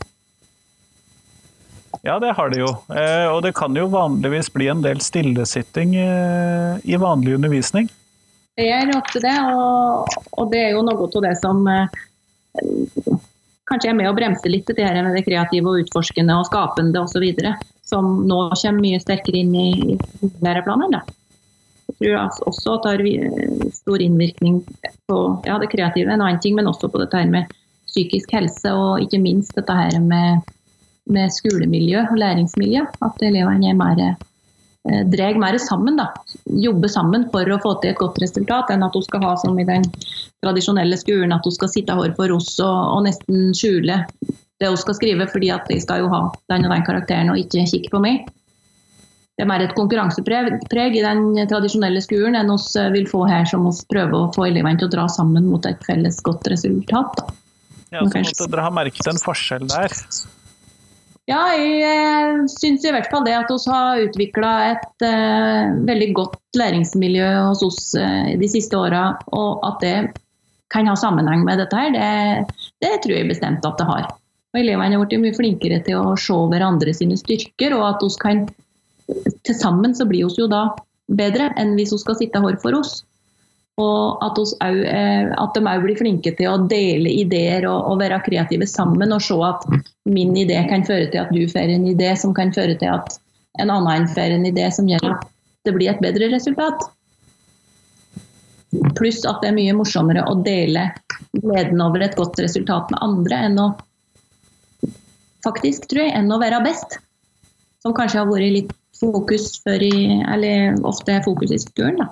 Ja, 2.06 2.20
det 2.20 2.34
har 2.38 2.50
det 2.52 2.60
jo. 2.60 2.70
Eh, 2.94 3.28
og 3.32 3.42
det 3.46 3.56
kan 3.58 3.76
jo 3.78 3.88
vanligvis 3.90 4.52
bli 4.54 4.68
en 4.70 4.84
del 4.84 5.00
stillesitting 5.02 5.96
eh, 5.98 6.76
i 6.84 7.00
vanlig 7.02 7.38
undervisning. 7.40 7.88
Det 8.56 8.68
gjør 8.68 8.98
ofte 9.00 9.22
det, 9.24 9.36
og, 9.52 10.44
det 10.52 10.62
er 10.62 10.76
jo 10.76 10.84
noe 10.86 11.08
av 11.08 11.24
det 11.26 11.34
som 11.42 11.66
eh, 11.68 12.04
kanskje 13.68 13.90
er 13.92 13.98
med 13.98 14.12
å 14.12 14.16
bremse 14.16 14.52
litt 14.52 14.70
det 14.70 14.86
her 14.86 15.02
med 15.02 15.18
det 15.18 15.26
kreative 15.26 15.72
og 15.72 15.82
utforskende 15.84 16.38
og 16.40 16.48
skapende 16.48 17.02
osv. 17.02 17.26
Som 17.86 18.24
nå 18.30 18.40
kommer 18.54 18.82
mye 18.82 19.02
sterkere 19.02 19.42
inn 19.42 19.56
i, 19.58 19.98
i 19.98 20.32
læreplanen. 20.46 20.96
Da. 20.96 21.04
Jeg 21.86 21.98
tror 22.00 22.50
også 22.50 22.76
at 22.76 22.86
det 22.86 22.94
har 22.94 23.72
stor 23.76 24.02
innvirkning 24.02 24.62
på 25.08 25.20
ja, 25.48 25.60
det 25.62 25.72
kreative, 25.72 26.12
en 26.12 26.22
annen 26.22 26.42
ting, 26.44 26.58
men 26.58 26.68
også 26.68 26.90
på 26.92 27.02
dette 27.02 27.22
her 27.22 27.30
med 27.32 27.52
psykisk 27.86 28.34
helse 28.36 28.74
og 28.76 29.04
ikke 29.04 29.22
minst 29.24 29.56
dette 29.56 29.76
her 29.76 30.00
med, 30.04 30.44
med 31.08 31.32
skolemiljø 31.32 32.08
og 32.10 32.18
læringsmiljø. 32.20 32.88
At 33.06 33.22
elevene 33.24 33.72
er 33.72 33.78
mer 33.80 34.02
Eh, 34.92 35.06
drar 35.06 35.36
mer 35.36 35.58
sammen. 35.58 35.98
da, 35.98 36.14
Jobber 36.46 36.88
sammen 36.88 37.26
for 37.32 37.50
å 37.50 37.58
få 37.62 37.74
til 37.82 37.92
et 37.92 37.98
godt 38.00 38.20
resultat, 38.22 38.70
enn 38.70 38.86
at 38.86 38.94
hun 38.94 39.06
skal 39.06 39.24
ha 39.26 39.34
som 39.42 39.58
i 39.60 39.66
den 39.66 39.86
tradisjonelle 40.46 40.98
skolen, 41.02 41.34
at 41.34 41.46
hun 41.46 41.56
skal 41.56 41.72
sitte 41.74 41.96
hår 41.98 42.14
for 42.18 42.34
oss 42.36 42.52
og, 42.60 42.78
og, 42.94 43.02
nesten 43.08 43.50
skjule 43.58 44.04
det 44.62 44.70
hun 44.70 44.80
skal 44.80 44.96
skrive, 44.96 45.26
fordi 45.32 45.50
at 45.52 45.66
de 45.72 45.80
skal 45.82 46.04
jo 46.04 46.12
ha 46.14 46.22
den 46.54 46.68
og 46.68 46.76
den 46.76 46.86
karakteren 46.86 47.34
og 47.34 47.42
ikke 47.42 47.66
kikke 47.72 47.92
på 47.96 48.04
meg. 48.04 48.30
Det 49.36 49.44
er 49.44 49.50
mer 49.50 49.66
et 49.66 49.74
konkurransepreg 49.76 50.94
i 50.96 51.02
den 51.04 51.26
tradisjonelle 51.52 52.00
skolen 52.04 52.38
enn 52.40 52.54
vi 52.54 52.80
eh, 52.80 52.92
vil 52.94 53.10
få 53.10 53.26
her, 53.28 53.44
som 53.50 53.66
vi 53.68 53.74
prøver 53.92 54.16
å 54.16 54.32
få 54.36 54.48
elevene 54.48 54.80
til 54.80 54.88
å 54.88 54.94
dra 54.94 55.10
sammen 55.12 55.50
mot 55.52 55.66
et 55.68 55.82
felles 55.84 56.22
godt 56.24 56.48
resultat. 56.52 57.20
Da. 57.20 57.36
Ja, 57.92 58.06
så 58.08 58.24
måtte 58.24 58.50
dere 58.52 58.66
ha 58.66 58.72
merket 58.74 59.12
en 59.12 59.20
forskjell 59.20 59.68
der? 59.68 59.94
Ja, 61.28 61.42
jeg 61.58 61.82
eh, 61.84 62.46
syns 62.54 62.86
i 62.86 62.94
hvert 62.94 63.10
fall 63.12 63.26
det 63.26 63.36
at 63.36 63.52
vi 63.52 63.74
har 63.74 64.04
utvikla 64.06 64.52
et 64.72 65.06
uh, 65.08 65.74
veldig 65.88 66.12
godt 66.16 66.60
læringsmiljø 66.60 67.30
hos 67.50 67.64
oss 67.66 67.80
uh, 67.98 68.30
de 68.38 68.50
siste 68.52 68.78
åra, 68.78 69.16
og 69.34 69.66
at 69.66 69.82
det 69.82 69.96
kan 70.72 70.88
ha 70.88 70.94
sammenheng 71.00 71.44
med 71.48 71.60
dette 71.60 71.76
her, 71.76 71.92
det, 71.96 72.62
det 72.84 73.00
tror 73.04 73.18
jeg 73.18 73.32
bestemt 73.32 73.66
at 73.66 73.82
det 73.82 73.90
har. 73.90 74.14
Og 74.54 74.62
Elevene 74.62 74.96
har 74.96 75.02
blitt 75.04 75.24
mye 75.24 75.36
flinkere 75.36 75.82
til 75.84 75.98
å 76.00 76.14
se 76.20 76.38
hverandre 76.52 76.94
sine 76.96 77.18
styrker, 77.20 77.74
og 77.76 77.90
at 77.90 78.06
vi 78.06 78.12
kan 78.22 78.46
Til 79.46 79.58
sammen 79.58 79.94
så 79.98 80.08
blir 80.10 80.26
vi 80.30 80.42
jo 80.42 80.48
da 80.50 80.68
bedre 81.06 81.52
enn 81.62 81.76
hvis 81.78 81.94
vi 81.94 82.02
skal 82.02 82.18
sitte 82.20 82.42
hår 82.42 82.58
for 82.64 82.78
oss. 82.78 83.04
Og 83.82 84.24
at, 84.24 84.38
oss 84.40 84.54
er, 84.64 85.34
at 85.36 85.58
de 85.58 85.62
òg 85.68 85.84
blir 85.84 86.00
flinke 86.00 86.32
til 86.38 86.48
å 86.48 86.62
dele 86.72 87.12
ideer 87.12 87.68
og, 87.68 87.90
og, 87.92 88.00
være 88.00 88.22
kreative 88.24 88.68
sammen. 88.72 89.12
Og 89.12 89.24
se 89.24 89.36
at 89.44 89.66
min 90.08 90.32
idé 90.40 90.62
kan 90.70 90.86
føre 90.88 91.10
til 91.12 91.26
at 91.26 91.34
du 91.36 91.44
får 91.52 91.74
en 91.74 91.88
idé 91.92 92.14
som 92.20 92.34
kan 92.36 92.54
føre 92.56 92.78
til 92.80 92.94
at 92.94 93.18
en 93.60 93.72
annen 93.72 94.08
får 94.12 94.36
en 94.38 94.48
idé 94.48 94.70
som 94.72 94.88
gjør 94.88 95.10
at 95.12 95.28
det 95.68 95.74
blir 95.76 95.92
et 95.92 96.02
bedre 96.04 96.32
resultat. 96.32 96.88
Pluss 98.96 99.22
at 99.28 99.44
det 99.44 99.52
er 99.52 99.58
mye 99.58 99.76
morsommere 99.76 100.24
å 100.28 100.38
dele 100.46 100.88
gleden 101.36 101.84
over 101.84 102.04
et 102.04 102.16
godt 102.16 102.40
resultat 102.44 102.92
med 102.94 103.04
andre 103.04 103.44
enn 103.50 103.60
å 103.60 103.68
faktisk, 105.46 105.86
tror 105.92 106.08
jeg, 106.08 106.16
enn 106.18 106.32
å 106.32 106.40
være 106.42 106.64
best. 106.66 106.98
Som 107.84 107.94
kanskje 107.94 108.24
har 108.24 108.32
vært 108.32 108.54
litt 108.56 108.74
fokus 109.00 109.60
før 109.64 109.84
i, 109.86 110.22
eller 110.34 110.80
ofte 110.88 111.20
fokus 111.26 111.54
i 111.56 111.62
skolen. 111.62 112.02
da. 112.04 112.10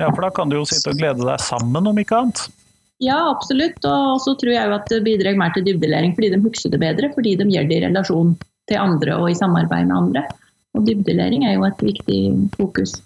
Ja, 0.00 0.08
for 0.08 0.24
da 0.24 0.30
kan 0.34 0.50
du 0.50 0.56
jo 0.58 0.66
sitte 0.68 0.92
og 0.92 0.98
glede 0.98 1.26
deg 1.26 1.40
sammen, 1.44 1.86
om 1.86 1.98
ikke 2.00 2.18
annet. 2.22 2.46
Ja, 3.02 3.18
absolutt. 3.30 3.82
Og 3.84 4.20
så 4.22 4.34
tror 4.38 4.54
jeg 4.54 4.68
jo 4.68 4.76
at 4.76 4.90
det 4.90 5.02
bidrar 5.06 5.38
mer 5.38 5.54
til 5.54 5.66
dybdelæring 5.66 6.14
fordi 6.16 6.30
de 6.34 6.42
husker 6.44 6.72
det 6.72 6.80
bedre. 6.82 7.10
Fordi 7.16 7.34
de 7.40 7.48
gjør 7.50 7.68
det 7.70 7.78
i 7.80 7.84
relasjon 7.86 8.36
til 8.70 8.78
andre 8.78 9.16
og 9.18 9.30
i 9.30 9.38
samarbeid 9.38 9.88
med 9.90 9.96
andre. 9.98 10.26
Og 10.78 10.86
dybdelæring 10.86 11.46
er 11.48 11.56
jo 11.56 11.66
et 11.66 11.82
viktig 11.82 12.20
fokus. 12.56 13.00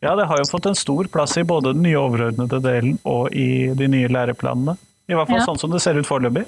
Ja, 0.00 0.14
det 0.16 0.30
har 0.30 0.40
jo 0.40 0.48
fått 0.48 0.70
en 0.70 0.78
stor 0.78 1.10
plass 1.12 1.36
i 1.36 1.44
både 1.44 1.74
den 1.74 1.84
nye 1.84 1.98
overordnede 2.00 2.62
delen 2.64 2.94
og 3.04 3.34
i 3.36 3.74
de 3.76 3.90
nye 3.90 4.08
læreplanene. 4.08 4.78
I 5.10 5.18
hvert 5.18 5.28
fall 5.28 5.42
ja. 5.42 5.48
sånn 5.48 5.60
som 5.60 5.74
det 5.74 5.82
ser 5.84 5.98
ut 5.98 6.08
foreløpig. 6.08 6.46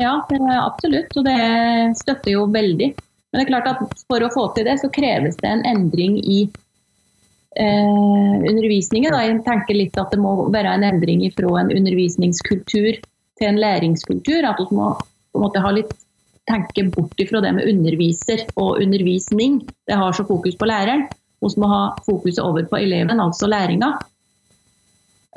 Ja, 0.00 0.18
absolutt. 0.58 1.14
Og 1.16 1.24
det 1.24 1.38
støtter 2.00 2.34
jo 2.34 2.44
veldig. 2.50 2.90
Men 3.30 3.40
det 3.40 3.44
er 3.46 3.52
klart 3.52 3.70
at 3.70 4.02
for 4.10 4.24
å 4.26 4.32
få 4.34 4.48
til 4.56 4.66
det, 4.66 4.76
så 4.82 4.90
kreves 4.92 5.38
det 5.38 5.50
en 5.50 5.62
endring 5.68 6.18
i 6.18 6.40
eh, 7.56 8.36
undervisningen. 8.50 9.14
Da. 9.14 9.22
Jeg 9.26 9.42
tenker 9.46 9.78
litt 9.78 9.98
at 10.00 10.10
det 10.14 10.20
må 10.22 10.34
være 10.50 10.74
en 10.74 10.86
endring 10.88 11.22
fra 11.36 11.54
en 11.62 11.72
undervisningskultur 11.74 12.98
til 12.98 13.48
en 13.48 13.60
læringskultur. 13.62 14.46
At 14.50 14.62
vi 14.62 14.78
må 14.78 14.92
på 14.98 15.38
en 15.38 15.46
måte 15.46 15.62
ha 15.62 15.72
litt 15.74 15.94
tenke 16.50 16.88
bort 16.90 17.22
fra 17.28 17.42
det 17.44 17.54
med 17.54 17.68
underviser 17.70 18.46
og 18.58 18.80
undervisning. 18.82 19.60
Det 19.86 19.98
har 19.98 20.16
så 20.16 20.26
fokus 20.26 20.58
på 20.58 20.66
læreren. 20.66 21.06
Vi 21.40 21.54
må 21.60 21.70
ha 21.70 21.82
fokuset 22.04 22.42
over 22.44 22.66
på 22.68 22.80
eleven, 22.82 23.22
altså 23.22 23.48
læringa. 23.48 23.94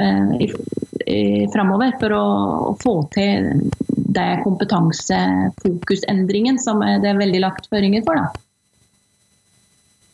Eh, 0.01 1.45
framover 1.53 1.93
for 2.01 2.15
å, 2.17 2.23
å, 2.71 2.73
få 2.81 2.95
til 3.13 3.61
det 4.15 4.41
kompetansefokusendringen 4.45 6.57
som 6.61 6.77
det 6.83 7.09
er 7.09 7.17
veldig 7.19 7.41
lagt 7.43 7.69
føringer 7.71 8.01
for. 8.07 8.15
Da. 8.19 8.25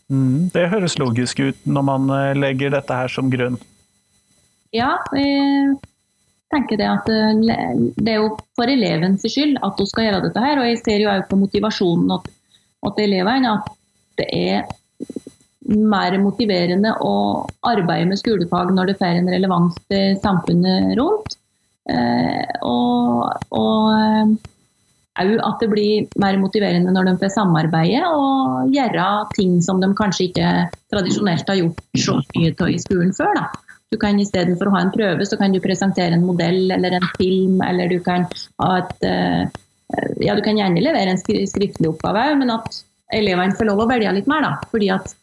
Mm, 0.09 0.49
det 0.53 0.71
høres 0.71 0.97
logisk 0.97 1.39
ut 1.39 1.57
når 1.69 1.83
man 1.85 2.09
eh, 2.15 2.37
legger 2.37 2.69
dette 2.73 2.93
her 2.97 3.07
som 3.13 3.29
grunn. 3.29 3.57
Ja, 4.73 4.97
jeg 5.17 5.77
tenker 6.53 6.77
det 6.81 6.89
at 6.89 7.09
eh, 7.13 7.33
det 7.97 8.11
er 8.15 8.19
jo 8.23 8.37
for 8.57 8.67
elevens 8.69 9.25
skyld 9.25 9.57
at 9.61 9.77
hun 9.77 9.87
skal 9.89 10.03
gjøre 10.07 10.23
dette 10.25 10.45
her. 10.45 10.55
Og 10.61 10.65
jeg 10.71 10.81
ser 10.81 10.99
jo 11.03 11.11
òg 11.13 11.21
på 11.29 11.41
motivasjonen 11.43 12.09
til 12.95 13.05
elevene 13.05 13.47
at 13.57 13.65
det 14.19 14.27
er 14.33 14.59
mer 15.69 16.17
motiverende 16.17 16.91
å 17.05 17.45
arbeide 17.67 18.07
med 18.09 18.19
skolefag 18.19 18.71
når 18.73 18.85
det 18.89 18.99
får 18.99 19.13
en 19.19 19.29
relevans 19.29 19.75
til 19.91 20.17
samfunnet 20.23 20.97
rundt. 20.97 21.37
Eh, 21.89 22.45
og, 22.65 23.25
òg 23.49 24.37
at 25.19 25.59
det 25.59 25.67
blir 25.67 26.19
mer 26.21 26.37
motiverende 26.39 26.93
når 26.95 27.09
de 27.09 27.13
får 27.19 27.33
samarbeide 27.33 28.07
og 28.07 28.69
gjøre 28.71 29.07
ting 29.35 29.57
som 29.65 29.81
de 29.81 29.89
kanskje 29.97 30.29
ikke 30.29 30.51
tradisjonelt 30.93 31.49
har 31.49 31.59
gjort 31.59 31.81
så 31.99 32.15
mye 32.37 32.53
av 32.53 32.69
i 32.71 32.77
skolen 32.79 33.11
før. 33.17 33.33
Da. 33.35 33.49
Du 33.89 33.97
kan 33.99 34.19
Istedenfor 34.21 34.69
å 34.69 34.75
ha 34.77 34.83
en 34.85 34.93
prøve, 34.93 35.25
så 35.25 35.35
kan 35.39 35.51
du 35.51 35.59
presentere 35.63 36.15
en 36.15 36.23
modell 36.23 36.71
eller 36.71 36.95
en 36.99 37.07
film, 37.17 37.59
eller 37.65 37.89
du 37.91 37.97
kan 38.05 38.29
ha 38.61 38.69
et 38.83 39.09
eh, 39.09 39.57
Ja, 40.21 40.35
du 40.37 40.43
kan 40.45 40.57
gjerne 40.57 40.83
levere 40.85 41.15
en 41.15 41.19
skriftlig 41.19 41.89
oppgave 41.89 42.35
men 42.37 42.51
at 42.53 42.83
elevene 43.17 43.57
får 43.57 43.65
lov 43.71 43.81
å 43.81 43.87
velge 43.89 44.11
litt 44.13 44.29
mer, 44.29 44.45
da. 44.45 44.69
Fordi 44.69 44.91
at 44.93 45.15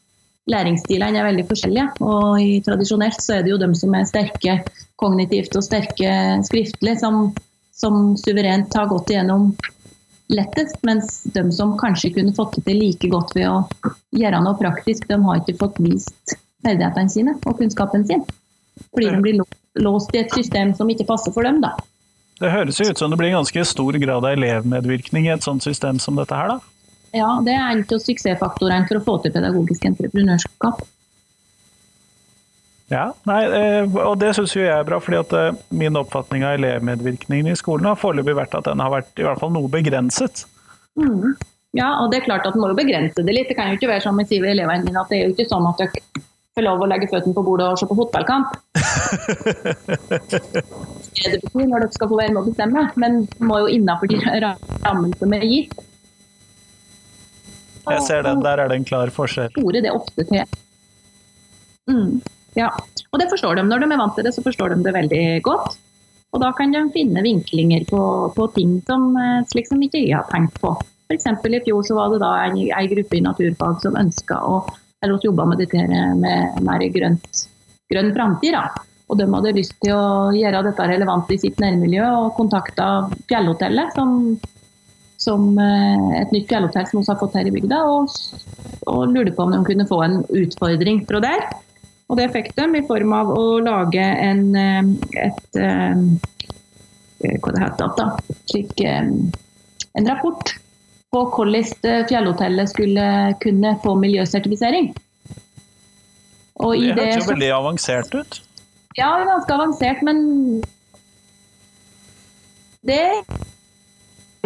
læringsstilene 0.50 1.20
er 1.20 1.28
veldig 1.28 1.46
forskjellige. 1.48 1.86
Og 2.06 2.64
tradisjonelt 2.66 3.22
så 3.22 3.38
er 3.38 3.46
det 3.46 3.52
jo 3.54 3.60
dem 3.60 3.74
som 3.78 3.94
er 3.98 4.08
sterke 4.08 4.60
kognitivt 5.00 5.56
og 5.58 5.64
sterke 5.66 6.12
skriftlig, 6.46 6.96
som, 7.02 7.30
som 7.74 8.14
suverent 8.20 8.74
har 8.78 8.88
gått 8.92 9.12
igjennom 9.12 9.50
lettest, 10.32 10.78
mens 10.86 11.20
de 11.34 11.44
som 11.54 11.76
kanskje 11.78 12.12
kunne 12.16 12.34
fått 12.34 12.56
det 12.58 12.66
til 12.66 12.80
like 12.82 13.10
godt 13.12 13.34
ved 13.36 13.46
å 13.50 13.92
gjøre 14.16 14.42
noe 14.42 14.58
praktisk, 14.58 15.06
de 15.10 15.20
har 15.22 15.42
ikke 15.42 15.58
fått 15.60 15.78
vist 15.84 16.38
ferdighetene 16.66 17.12
sine 17.12 17.36
og 17.44 17.60
kunnskapen 17.60 18.06
sin. 18.08 18.24
Fordi 18.92 19.12
de 19.12 19.20
blir 19.22 19.44
låst 19.80 20.14
i 20.16 20.22
et 20.24 20.32
system 20.34 20.72
som 20.76 20.90
ikke 20.90 21.06
passer 21.08 21.34
for 21.34 21.46
dem. 21.46 21.60
da. 21.62 21.76
Det 22.40 22.50
høres 22.52 22.80
ut 22.80 22.98
som 22.98 23.12
det 23.12 23.18
blir 23.20 23.32
ganske 23.32 23.64
stor 23.64 23.96
grad 24.02 24.24
av 24.24 24.32
elevmedvirkning 24.34 25.28
i 25.28 25.34
et 25.36 25.46
sånt 25.46 25.64
system 25.64 26.00
som 26.02 26.18
dette 26.18 26.36
her, 26.36 26.56
da? 26.56 26.75
Ja, 27.14 27.30
det 27.44 27.54
er 27.54 27.70
en 27.70 27.84
av 27.84 28.02
suksessfaktorene 28.02 28.88
for 28.88 28.98
å 28.98 29.04
få 29.06 29.16
til 29.24 29.34
pedagogisk 29.36 29.86
entreprenørskap. 29.88 30.82
Ja, 32.92 33.08
nei, 33.26 33.40
eh, 33.50 33.96
og 33.98 34.20
det 34.20 34.30
syns 34.36 34.52
jeg 34.54 34.70
er 34.70 34.84
bra, 34.86 35.00
fordi 35.02 35.18
at 35.18 35.32
eh, 35.34 35.56
min 35.74 35.98
oppfatning 35.98 36.44
av 36.46 36.54
elevmedvirkningen 36.60 37.50
i 37.50 37.58
skolen 37.58 37.88
har 37.90 37.98
foreløpig 37.98 38.36
vært 38.38 38.54
at 38.54 38.68
den 38.68 38.82
har 38.82 38.92
vært 38.92 39.18
i 39.18 39.26
hvert 39.26 39.42
fall 39.42 39.50
noe 39.54 39.70
begrenset. 39.72 40.44
Mm. 40.94 41.34
Ja, 41.76 41.88
og 42.00 42.12
det 42.12 42.20
er 42.20 42.28
klart 42.28 42.46
at 42.46 42.54
du 42.54 42.62
må 42.62 42.70
jo 42.70 42.78
begrense 42.78 43.24
det 43.26 43.34
litt. 43.34 43.50
Det 43.50 43.56
kan 43.58 43.72
jo 43.72 43.78
ikke 43.80 43.90
være 43.90 44.04
sånn 44.06 44.16
med 44.16 44.30
sier 44.30 44.46
elevene 44.46 44.86
mine 44.86 45.02
at 45.02 45.10
det 45.10 45.18
er 45.18 45.26
jo 45.26 45.34
ikke 45.34 45.48
sånn 45.50 45.66
at 45.68 45.82
dere 45.82 46.22
får 46.56 46.64
lov 46.64 46.84
å 46.84 46.88
legge 46.88 47.10
føttene 47.10 47.36
på 47.36 47.44
bordet 47.44 47.66
og 47.68 47.80
se 47.80 47.90
på 47.90 47.98
fotballkamp. 47.98 48.54
det 51.18 51.42
betyr 51.42 51.66
når 51.66 51.84
dere 51.84 51.92
skal 51.98 52.08
få 52.12 52.20
være 52.22 52.32
med 52.32 52.40
å 52.40 52.46
bestemme, 52.46 52.86
men 53.02 53.18
må 53.42 53.58
jo 53.64 53.74
innafor 53.74 54.08
de 54.14 54.22
rammene 54.22 55.18
som 55.18 55.34
er 55.36 55.44
gitt. 55.50 55.74
Jeg 57.86 58.04
ser 58.06 58.24
den, 58.26 58.42
der 58.44 58.62
er 58.62 58.70
det 58.70 58.80
en 58.80 58.86
klar 58.88 59.12
forskjell. 59.14 59.52
Store 59.54 59.82
det 59.84 59.92
ofte 59.94 60.26
til 60.26 60.56
Mm, 61.86 62.18
ja, 62.58 62.66
og 63.14 63.20
det 63.20 63.28
forstår 63.30 63.60
de. 63.60 63.62
Når 63.62 63.84
de 63.84 63.86
er 63.94 64.00
vant 64.00 64.16
til 64.18 64.26
det, 64.26 64.32
så 64.34 64.42
forstår 64.42 64.72
de 64.74 64.80
det 64.82 64.94
veldig 64.96 65.20
godt. 65.46 65.76
Og 66.34 66.42
da 66.42 66.48
kan 66.58 66.72
de 66.74 66.80
finne 66.90 67.22
vinklinger 67.22 67.84
på, 67.86 68.00
på 68.34 68.46
ting 68.56 68.80
som 68.88 69.12
eh, 69.14 69.44
slik 69.52 69.70
ikke 69.70 70.02
jeg 70.02 70.16
har 70.16 70.26
tenkt 70.32 70.58
på. 70.58 70.72
F.eks. 71.06 71.28
i 71.30 71.60
fjor 71.62 71.86
så 71.86 71.94
var 71.94 72.10
det 72.10 72.18
da 72.24 72.32
en, 72.48 72.58
en 72.58 72.90
gruppe 72.90 73.16
i 73.16 73.22
naturfag 73.22 73.78
som 73.84 73.94
ønska 74.00 74.40
å 74.42 74.58
eller 75.04 75.22
jobba 75.22 75.44
med 75.46 75.60
dette 75.60 75.86
med 76.18 76.60
mer 76.66 76.84
grønt, 76.90 77.42
grønn 77.92 78.12
framtid. 78.16 78.56
Og 79.06 79.20
de 79.20 79.26
hadde 79.30 79.54
lyst 79.54 79.76
til 79.84 79.94
å 79.94 80.32
gjøre 80.34 80.64
dette 80.66 80.88
relevant 80.90 81.30
i 81.30 81.38
sitt 81.38 81.60
nærmiljø 81.62 82.06
og 82.24 82.32
kontakta 82.38 82.88
Fjellhotellet, 83.30 83.94
som, 83.94 84.34
som 85.26 85.58
eh, 85.58 86.08
et 86.22 86.34
nytt 86.34 86.48
fjellhotell 86.50 86.88
som 86.88 87.00
vi 87.00 87.10
har 87.10 87.20
fått 87.20 87.36
her 87.38 87.48
i 87.48 87.54
bygda, 87.54 87.82
og, 87.90 88.12
og 88.90 89.14
lurte 89.14 89.34
på 89.36 89.46
om 89.46 89.54
de 89.54 89.62
kunne 89.66 89.88
få 89.88 90.00
en 90.06 90.20
utfordring 90.42 91.02
fra 91.08 91.22
der. 91.24 91.46
Og 92.06 92.20
det 92.20 92.30
fikk 92.34 92.52
de 92.54 92.68
i 92.78 92.84
form 92.86 93.14
av 93.16 93.32
å 93.34 93.46
lage 93.64 94.04
en, 94.04 94.44
eh, 94.60 94.92
et, 95.26 95.58
eh, 95.58 97.34
hva 97.42 97.56
det 97.56 97.64
heter 97.64 97.96
da, 97.98 98.10
slik, 98.46 98.84
en 98.86 100.06
rapport 100.06 100.52
på 101.14 101.22
hvordan 101.32 102.06
fjellhotellet 102.10 102.70
skulle 102.70 103.06
kunne 103.42 103.72
få 103.82 103.94
miljøsertifisering. 103.98 104.90
Og 106.60 106.76
det 106.76 106.92
hørtes 106.92 107.24
jo 107.24 107.30
veldig 107.32 107.50
avansert 107.56 108.14
ut. 108.14 108.40
Ja, 108.96 109.10
ganske 109.28 109.56
avansert, 109.56 110.02
men 110.04 110.62
det 112.86 113.02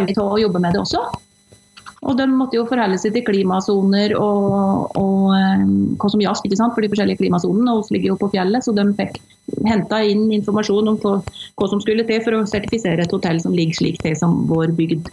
er 0.09 0.23
å 0.23 0.39
jobbe 0.41 0.61
med 0.63 0.73
det 0.75 0.81
også. 0.81 1.03
Og 2.01 2.17
de 2.17 2.25
måtte 2.33 2.57
jo 2.57 2.65
forholde 2.65 2.97
seg 2.97 3.13
til 3.13 3.25
klimasoner 3.27 4.15
og, 4.17 4.95
og 4.97 5.25
um, 5.37 5.73
hva 6.01 6.09
som 6.09 6.21
gjaldt 6.23 6.47
for 6.57 6.81
de 6.81 6.89
forskjellige 6.89 7.21
klimasonene. 7.21 7.75
Og 7.75 7.89
vi 7.89 7.99
ligger 7.99 8.15
jo 8.15 8.21
på 8.23 8.31
fjellet, 8.33 8.65
så 8.65 8.73
de 8.73 8.87
fikk 8.97 9.19
henta 9.67 9.99
inn 10.01 10.31
informasjon 10.33 10.89
om 10.89 10.97
hva, 11.03 11.19
som 11.69 11.81
skulle 11.83 12.05
til 12.07 12.23
for 12.25 12.39
å 12.39 12.45
sertifisere 12.49 13.05
et 13.05 13.13
hotell 13.13 13.41
som 13.43 13.53
ligger 13.53 13.77
slik 13.77 13.99
til 14.01 14.15
som 14.17 14.47
vår 14.49 14.73
bygd 14.79 15.11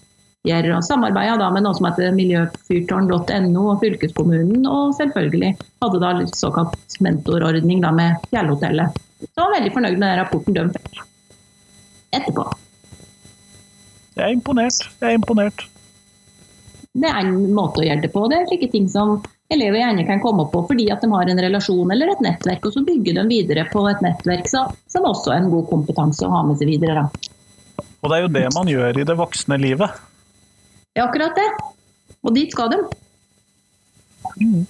gjør. 0.48 0.70
Og 0.78 0.86
samarbeida 0.86 1.36
da 1.42 1.50
med 1.52 1.66
noe 1.66 1.76
som 1.76 1.90
heter 1.90 2.16
miljøfyrtårn.no 2.16 3.66
og 3.74 3.84
fylkeskommunen, 3.84 4.64
og 4.64 4.96
selvfølgelig 4.96 5.52
hadde 5.84 6.00
da 6.06 6.14
såkalt 6.32 6.96
mentorordning 7.04 7.84
da 7.84 7.92
med 7.92 8.30
Fjellhotellet. 8.30 8.96
Så 9.28 9.44
var 9.44 9.58
veldig 9.58 9.74
fornøyd 9.76 9.98
med 9.98 10.08
den 10.08 10.18
rapporten 10.22 10.56
de 10.56 10.66
fikk 10.78 11.04
etterpå. 12.16 12.48
Jeg 14.18 14.26
er 14.26 14.36
imponert. 14.36 14.88
Jeg 14.98 15.14
er 15.14 15.20
imponert 15.20 15.68
det 17.02 17.08
er 17.08 17.20
en 17.22 17.50
måte 17.54 17.82
å 17.82 17.86
gjøre 17.86 18.04
det 18.04 18.10
på. 18.14 18.24
Det 18.30 18.38
er 18.38 18.46
slike 18.48 18.70
ting 18.72 18.88
som 18.90 19.18
elever 19.52 19.80
gjerne 19.80 20.04
kan 20.08 20.20
komme 20.22 20.46
på 20.52 20.64
fordi 20.68 20.88
at 20.92 21.04
de 21.04 21.10
har 21.12 21.30
en 21.30 21.42
relasjon 21.44 21.94
eller 21.94 22.12
et 22.12 22.22
nettverk, 22.24 22.68
og 22.68 22.74
så 22.74 22.84
bygger 22.86 23.20
de 23.20 23.26
videre 23.30 23.66
på 23.72 23.84
et 23.90 24.02
nettverk 24.04 24.48
så, 24.50 24.66
som 24.90 25.08
også 25.08 25.34
er 25.34 25.42
en 25.42 25.52
god 25.52 25.68
kompetanse 25.70 26.26
å 26.26 26.32
ha 26.32 26.44
med 26.48 26.60
seg 26.60 26.72
videre. 26.72 27.06
Da. 27.06 27.84
Og 28.02 28.10
det 28.10 28.18
er 28.18 28.24
jo 28.24 28.34
det 28.36 28.46
man 28.56 28.70
gjør 28.70 29.00
i 29.00 29.06
det 29.08 29.18
voksne 29.18 29.60
livet. 29.60 30.04
Ja, 30.96 31.06
akkurat 31.06 31.38
det. 31.38 31.48
Og 32.26 32.34
dit 32.34 32.52
skal 32.52 32.72
de. 32.74 32.82
Mm. 34.38 34.64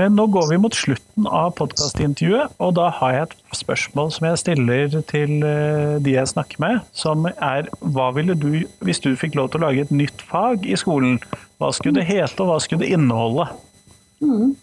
Eh, 0.00 0.08
nå 0.08 0.24
går 0.32 0.46
vi 0.48 0.56
mot 0.56 0.72
slutten 0.72 1.26
av 1.28 1.50
podkastintervjuet, 1.58 2.54
og 2.64 2.70
da 2.78 2.86
har 2.96 3.12
jeg 3.12 3.26
et 3.26 3.34
spørsmål 3.58 4.12
som 4.14 4.26
jeg 4.30 4.40
stiller 4.40 4.94
til 5.10 5.42
eh, 5.44 5.98
de 6.00 6.14
jeg 6.14 6.30
snakker 6.30 6.62
med, 6.64 6.78
som 6.96 7.26
er 7.32 7.68
hva 7.84 8.06
ville 8.16 8.32
du, 8.32 8.62
hvis 8.80 9.02
du 9.04 9.10
fikk 9.20 9.36
lov 9.36 9.50
til 9.52 9.60
å 9.60 9.66
lage 9.66 9.84
et 9.84 9.92
nytt 9.92 10.24
fag 10.30 10.64
i 10.64 10.78
skolen, 10.80 11.18
hva 11.60 11.68
skulle 11.76 12.00
det 12.00 12.06
hete, 12.08 12.38
og 12.40 12.48
hva 12.48 12.56
skulle 12.64 12.86
det 12.86 12.96
inneholde? 12.96 13.50
Mm. 14.24 14.54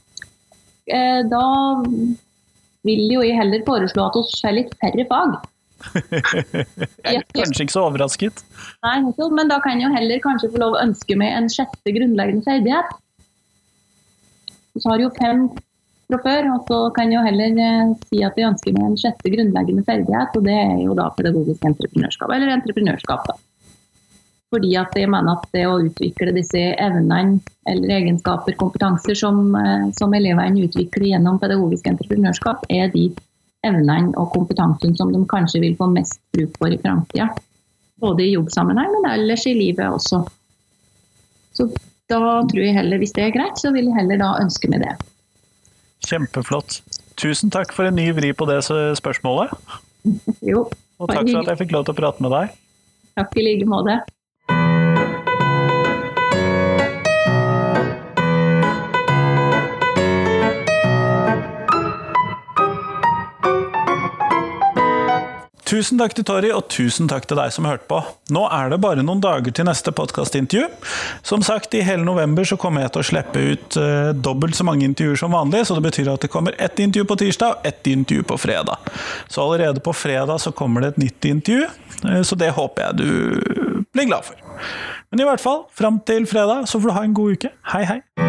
Eh, 0.89 1.21
da 1.29 1.45
vil 2.87 3.03
jo 3.13 3.21
jeg 3.21 3.37
heller 3.37 3.61
foreslå 3.67 4.07
at 4.09 4.17
vi 4.17 4.25
får 4.31 4.55
litt 4.57 4.73
færre 4.81 5.05
fag. 5.11 5.35
jeg 7.05 7.19
er 7.19 7.27
kanskje 7.37 7.67
ikke 7.67 7.75
så 7.75 7.85
overrasket. 7.85 8.41
Nei, 8.81 8.95
men 9.05 9.53
da 9.53 9.59
kan 9.61 9.77
jeg 9.77 9.85
jo 9.85 9.93
heller 9.93 10.25
kanskje 10.25 10.49
få 10.55 10.63
lov 10.63 10.73
å 10.73 10.81
ønske 10.87 11.19
meg 11.21 11.37
en 11.37 11.51
sjette 11.53 11.93
grunnleggende 11.93 12.47
ferdighet. 12.49 12.97
Vi 14.75 14.85
har 14.85 15.01
jo 15.01 15.09
fem 15.17 15.49
fra 16.09 16.19
før, 16.23 16.47
og 16.55 16.65
så 16.69 16.79
kan 16.95 17.11
jeg 17.11 17.19
jo 17.19 17.25
heller 17.27 17.61
eh, 17.65 17.93
si 18.09 18.23
at 18.25 18.37
vi 18.37 18.47
ønsker 18.47 18.73
meg 18.75 18.87
en 18.87 18.97
sjette 18.97 19.33
grunnleggende 19.33 19.85
ferdighet, 19.85 20.33
og 20.35 20.47
det 20.47 20.57
er 20.57 20.81
jo 20.81 20.97
da 20.97 21.09
pedagogisk 21.17 21.69
entreprenørskap, 21.69 22.33
eller 22.33 22.55
entreprenørskap. 22.55 23.29
da. 23.29 23.37
Fordi 24.49 24.71
at 24.81 24.95
jeg 24.97 25.09
mener 25.13 25.37
at 25.37 25.43
det 25.53 25.65
å 25.69 25.77
utvikle 25.85 26.33
disse 26.33 26.61
evnene 26.81 27.37
eller 27.69 27.91
egenskaper, 27.99 28.57
kompetanser 28.57 29.17
som, 29.17 29.43
eh, 29.55 29.89
som 29.97 30.13
elevene 30.17 30.65
utvikler 30.65 31.11
gjennom 31.11 31.37
pedagogisk 31.41 31.91
entreprenørskap, 31.91 32.65
er 32.69 32.89
de 32.95 33.11
evnene 33.67 34.15
og 34.17 34.31
kompetansen 34.33 34.95
som 34.97 35.13
de 35.13 35.21
kanskje 35.29 35.61
vil 35.61 35.77
få 35.77 35.91
mest 35.93 36.21
bruk 36.33 36.57
for 36.57 36.73
i 36.73 36.81
framtida. 36.81 37.29
Både 37.99 38.23
i 38.23 38.33
jobbsammenheng, 38.33 38.89
men 38.95 39.11
ellers 39.11 39.45
i 39.45 39.53
livet 39.53 39.85
også. 39.85 40.23
Så 41.53 41.67
da 42.09 42.19
tror 42.49 42.63
jeg 42.63 42.75
heller, 42.75 43.01
hvis 43.01 43.13
det 43.15 43.27
er 43.27 43.33
greit, 43.35 43.59
så 43.61 43.71
vil 43.75 43.89
jeg 43.89 43.97
heller 43.99 44.19
da 44.21 44.33
ønske 44.41 44.69
meg 44.71 44.83
det. 44.85 44.95
Kjempeflott. 46.09 46.79
Tusen 47.19 47.51
takk 47.53 47.73
for 47.75 47.89
en 47.89 47.97
ny 47.99 48.09
vri 48.17 48.31
på 48.33 48.47
det 48.49 48.61
spørsmålet. 48.65 49.53
jo. 50.51 50.65
Og 50.99 51.11
takk 51.11 51.29
for 51.29 51.41
at 51.43 51.51
jeg 51.53 51.61
fikk 51.63 51.75
lov 51.75 51.85
til 51.87 51.95
å 51.95 51.99
prate 51.99 52.25
med 52.25 52.33
deg. 52.33 52.55
Takk 53.19 53.35
i 53.37 53.45
like 53.45 53.67
måte. 53.69 53.99
Tusen 65.69 65.99
takk 66.01 66.15
til 66.17 66.25
Tori, 66.25 66.49
og 66.49 66.63
tusen 66.73 67.05
takk 67.09 67.27
til 67.29 67.37
deg 67.37 67.51
som 67.53 67.67
hørte 67.69 67.85
på. 67.89 67.99
Nå 68.33 68.41
er 68.55 68.71
det 68.71 68.79
bare 68.81 69.03
noen 69.05 69.19
dager 69.21 69.53
til 69.53 69.67
neste 69.67 69.93
podkastintervju. 69.93 70.65
Som 71.21 71.43
sagt, 71.45 71.75
i 71.77 71.83
hele 71.85 72.01
november 72.07 72.47
så 72.47 72.57
kommer 72.57 72.81
jeg 72.81 72.95
til 72.95 73.03
å 73.03 73.07
slippe 73.11 73.43
ut 73.51 73.77
uh, 73.77 74.09
dobbelt 74.17 74.57
så 74.57 74.65
mange 74.65 74.87
intervjuer 74.87 75.19
som 75.21 75.35
vanlig, 75.37 75.61
så 75.69 75.77
det 75.77 75.85
betyr 75.85 76.09
at 76.15 76.25
det 76.25 76.31
kommer 76.33 76.57
ett 76.57 76.81
intervju 76.81 77.05
på 77.11 77.19
tirsdag 77.21 77.53
og 77.53 77.69
ett 77.69 77.91
intervju 77.91 78.25
på 78.31 78.39
fredag. 78.41 78.89
Så 79.29 79.45
allerede 79.45 79.85
på 79.85 79.93
fredag 79.93 80.41
så 80.41 80.55
kommer 80.57 80.81
det 80.81 80.95
et 80.95 81.03
nytt 81.05 81.29
intervju, 81.35 81.69
uh, 82.07 82.21
så 82.25 82.39
det 82.39 82.49
håper 82.57 82.87
jeg 82.87 82.97
du 83.03 83.85
blir 83.93 84.09
glad 84.09 84.25
for. 84.25 84.41
Men 85.13 85.21
i 85.21 85.29
hvert 85.29 85.45
fall, 85.45 85.67
fram 85.69 86.01
til 86.01 86.25
fredag 86.29 86.65
så 86.65 86.81
får 86.81 86.89
du 86.89 86.97
ha 86.97 87.05
en 87.05 87.15
god 87.21 87.37
uke. 87.37 87.53
Hei! 87.75 87.85
Hei! 87.93 88.28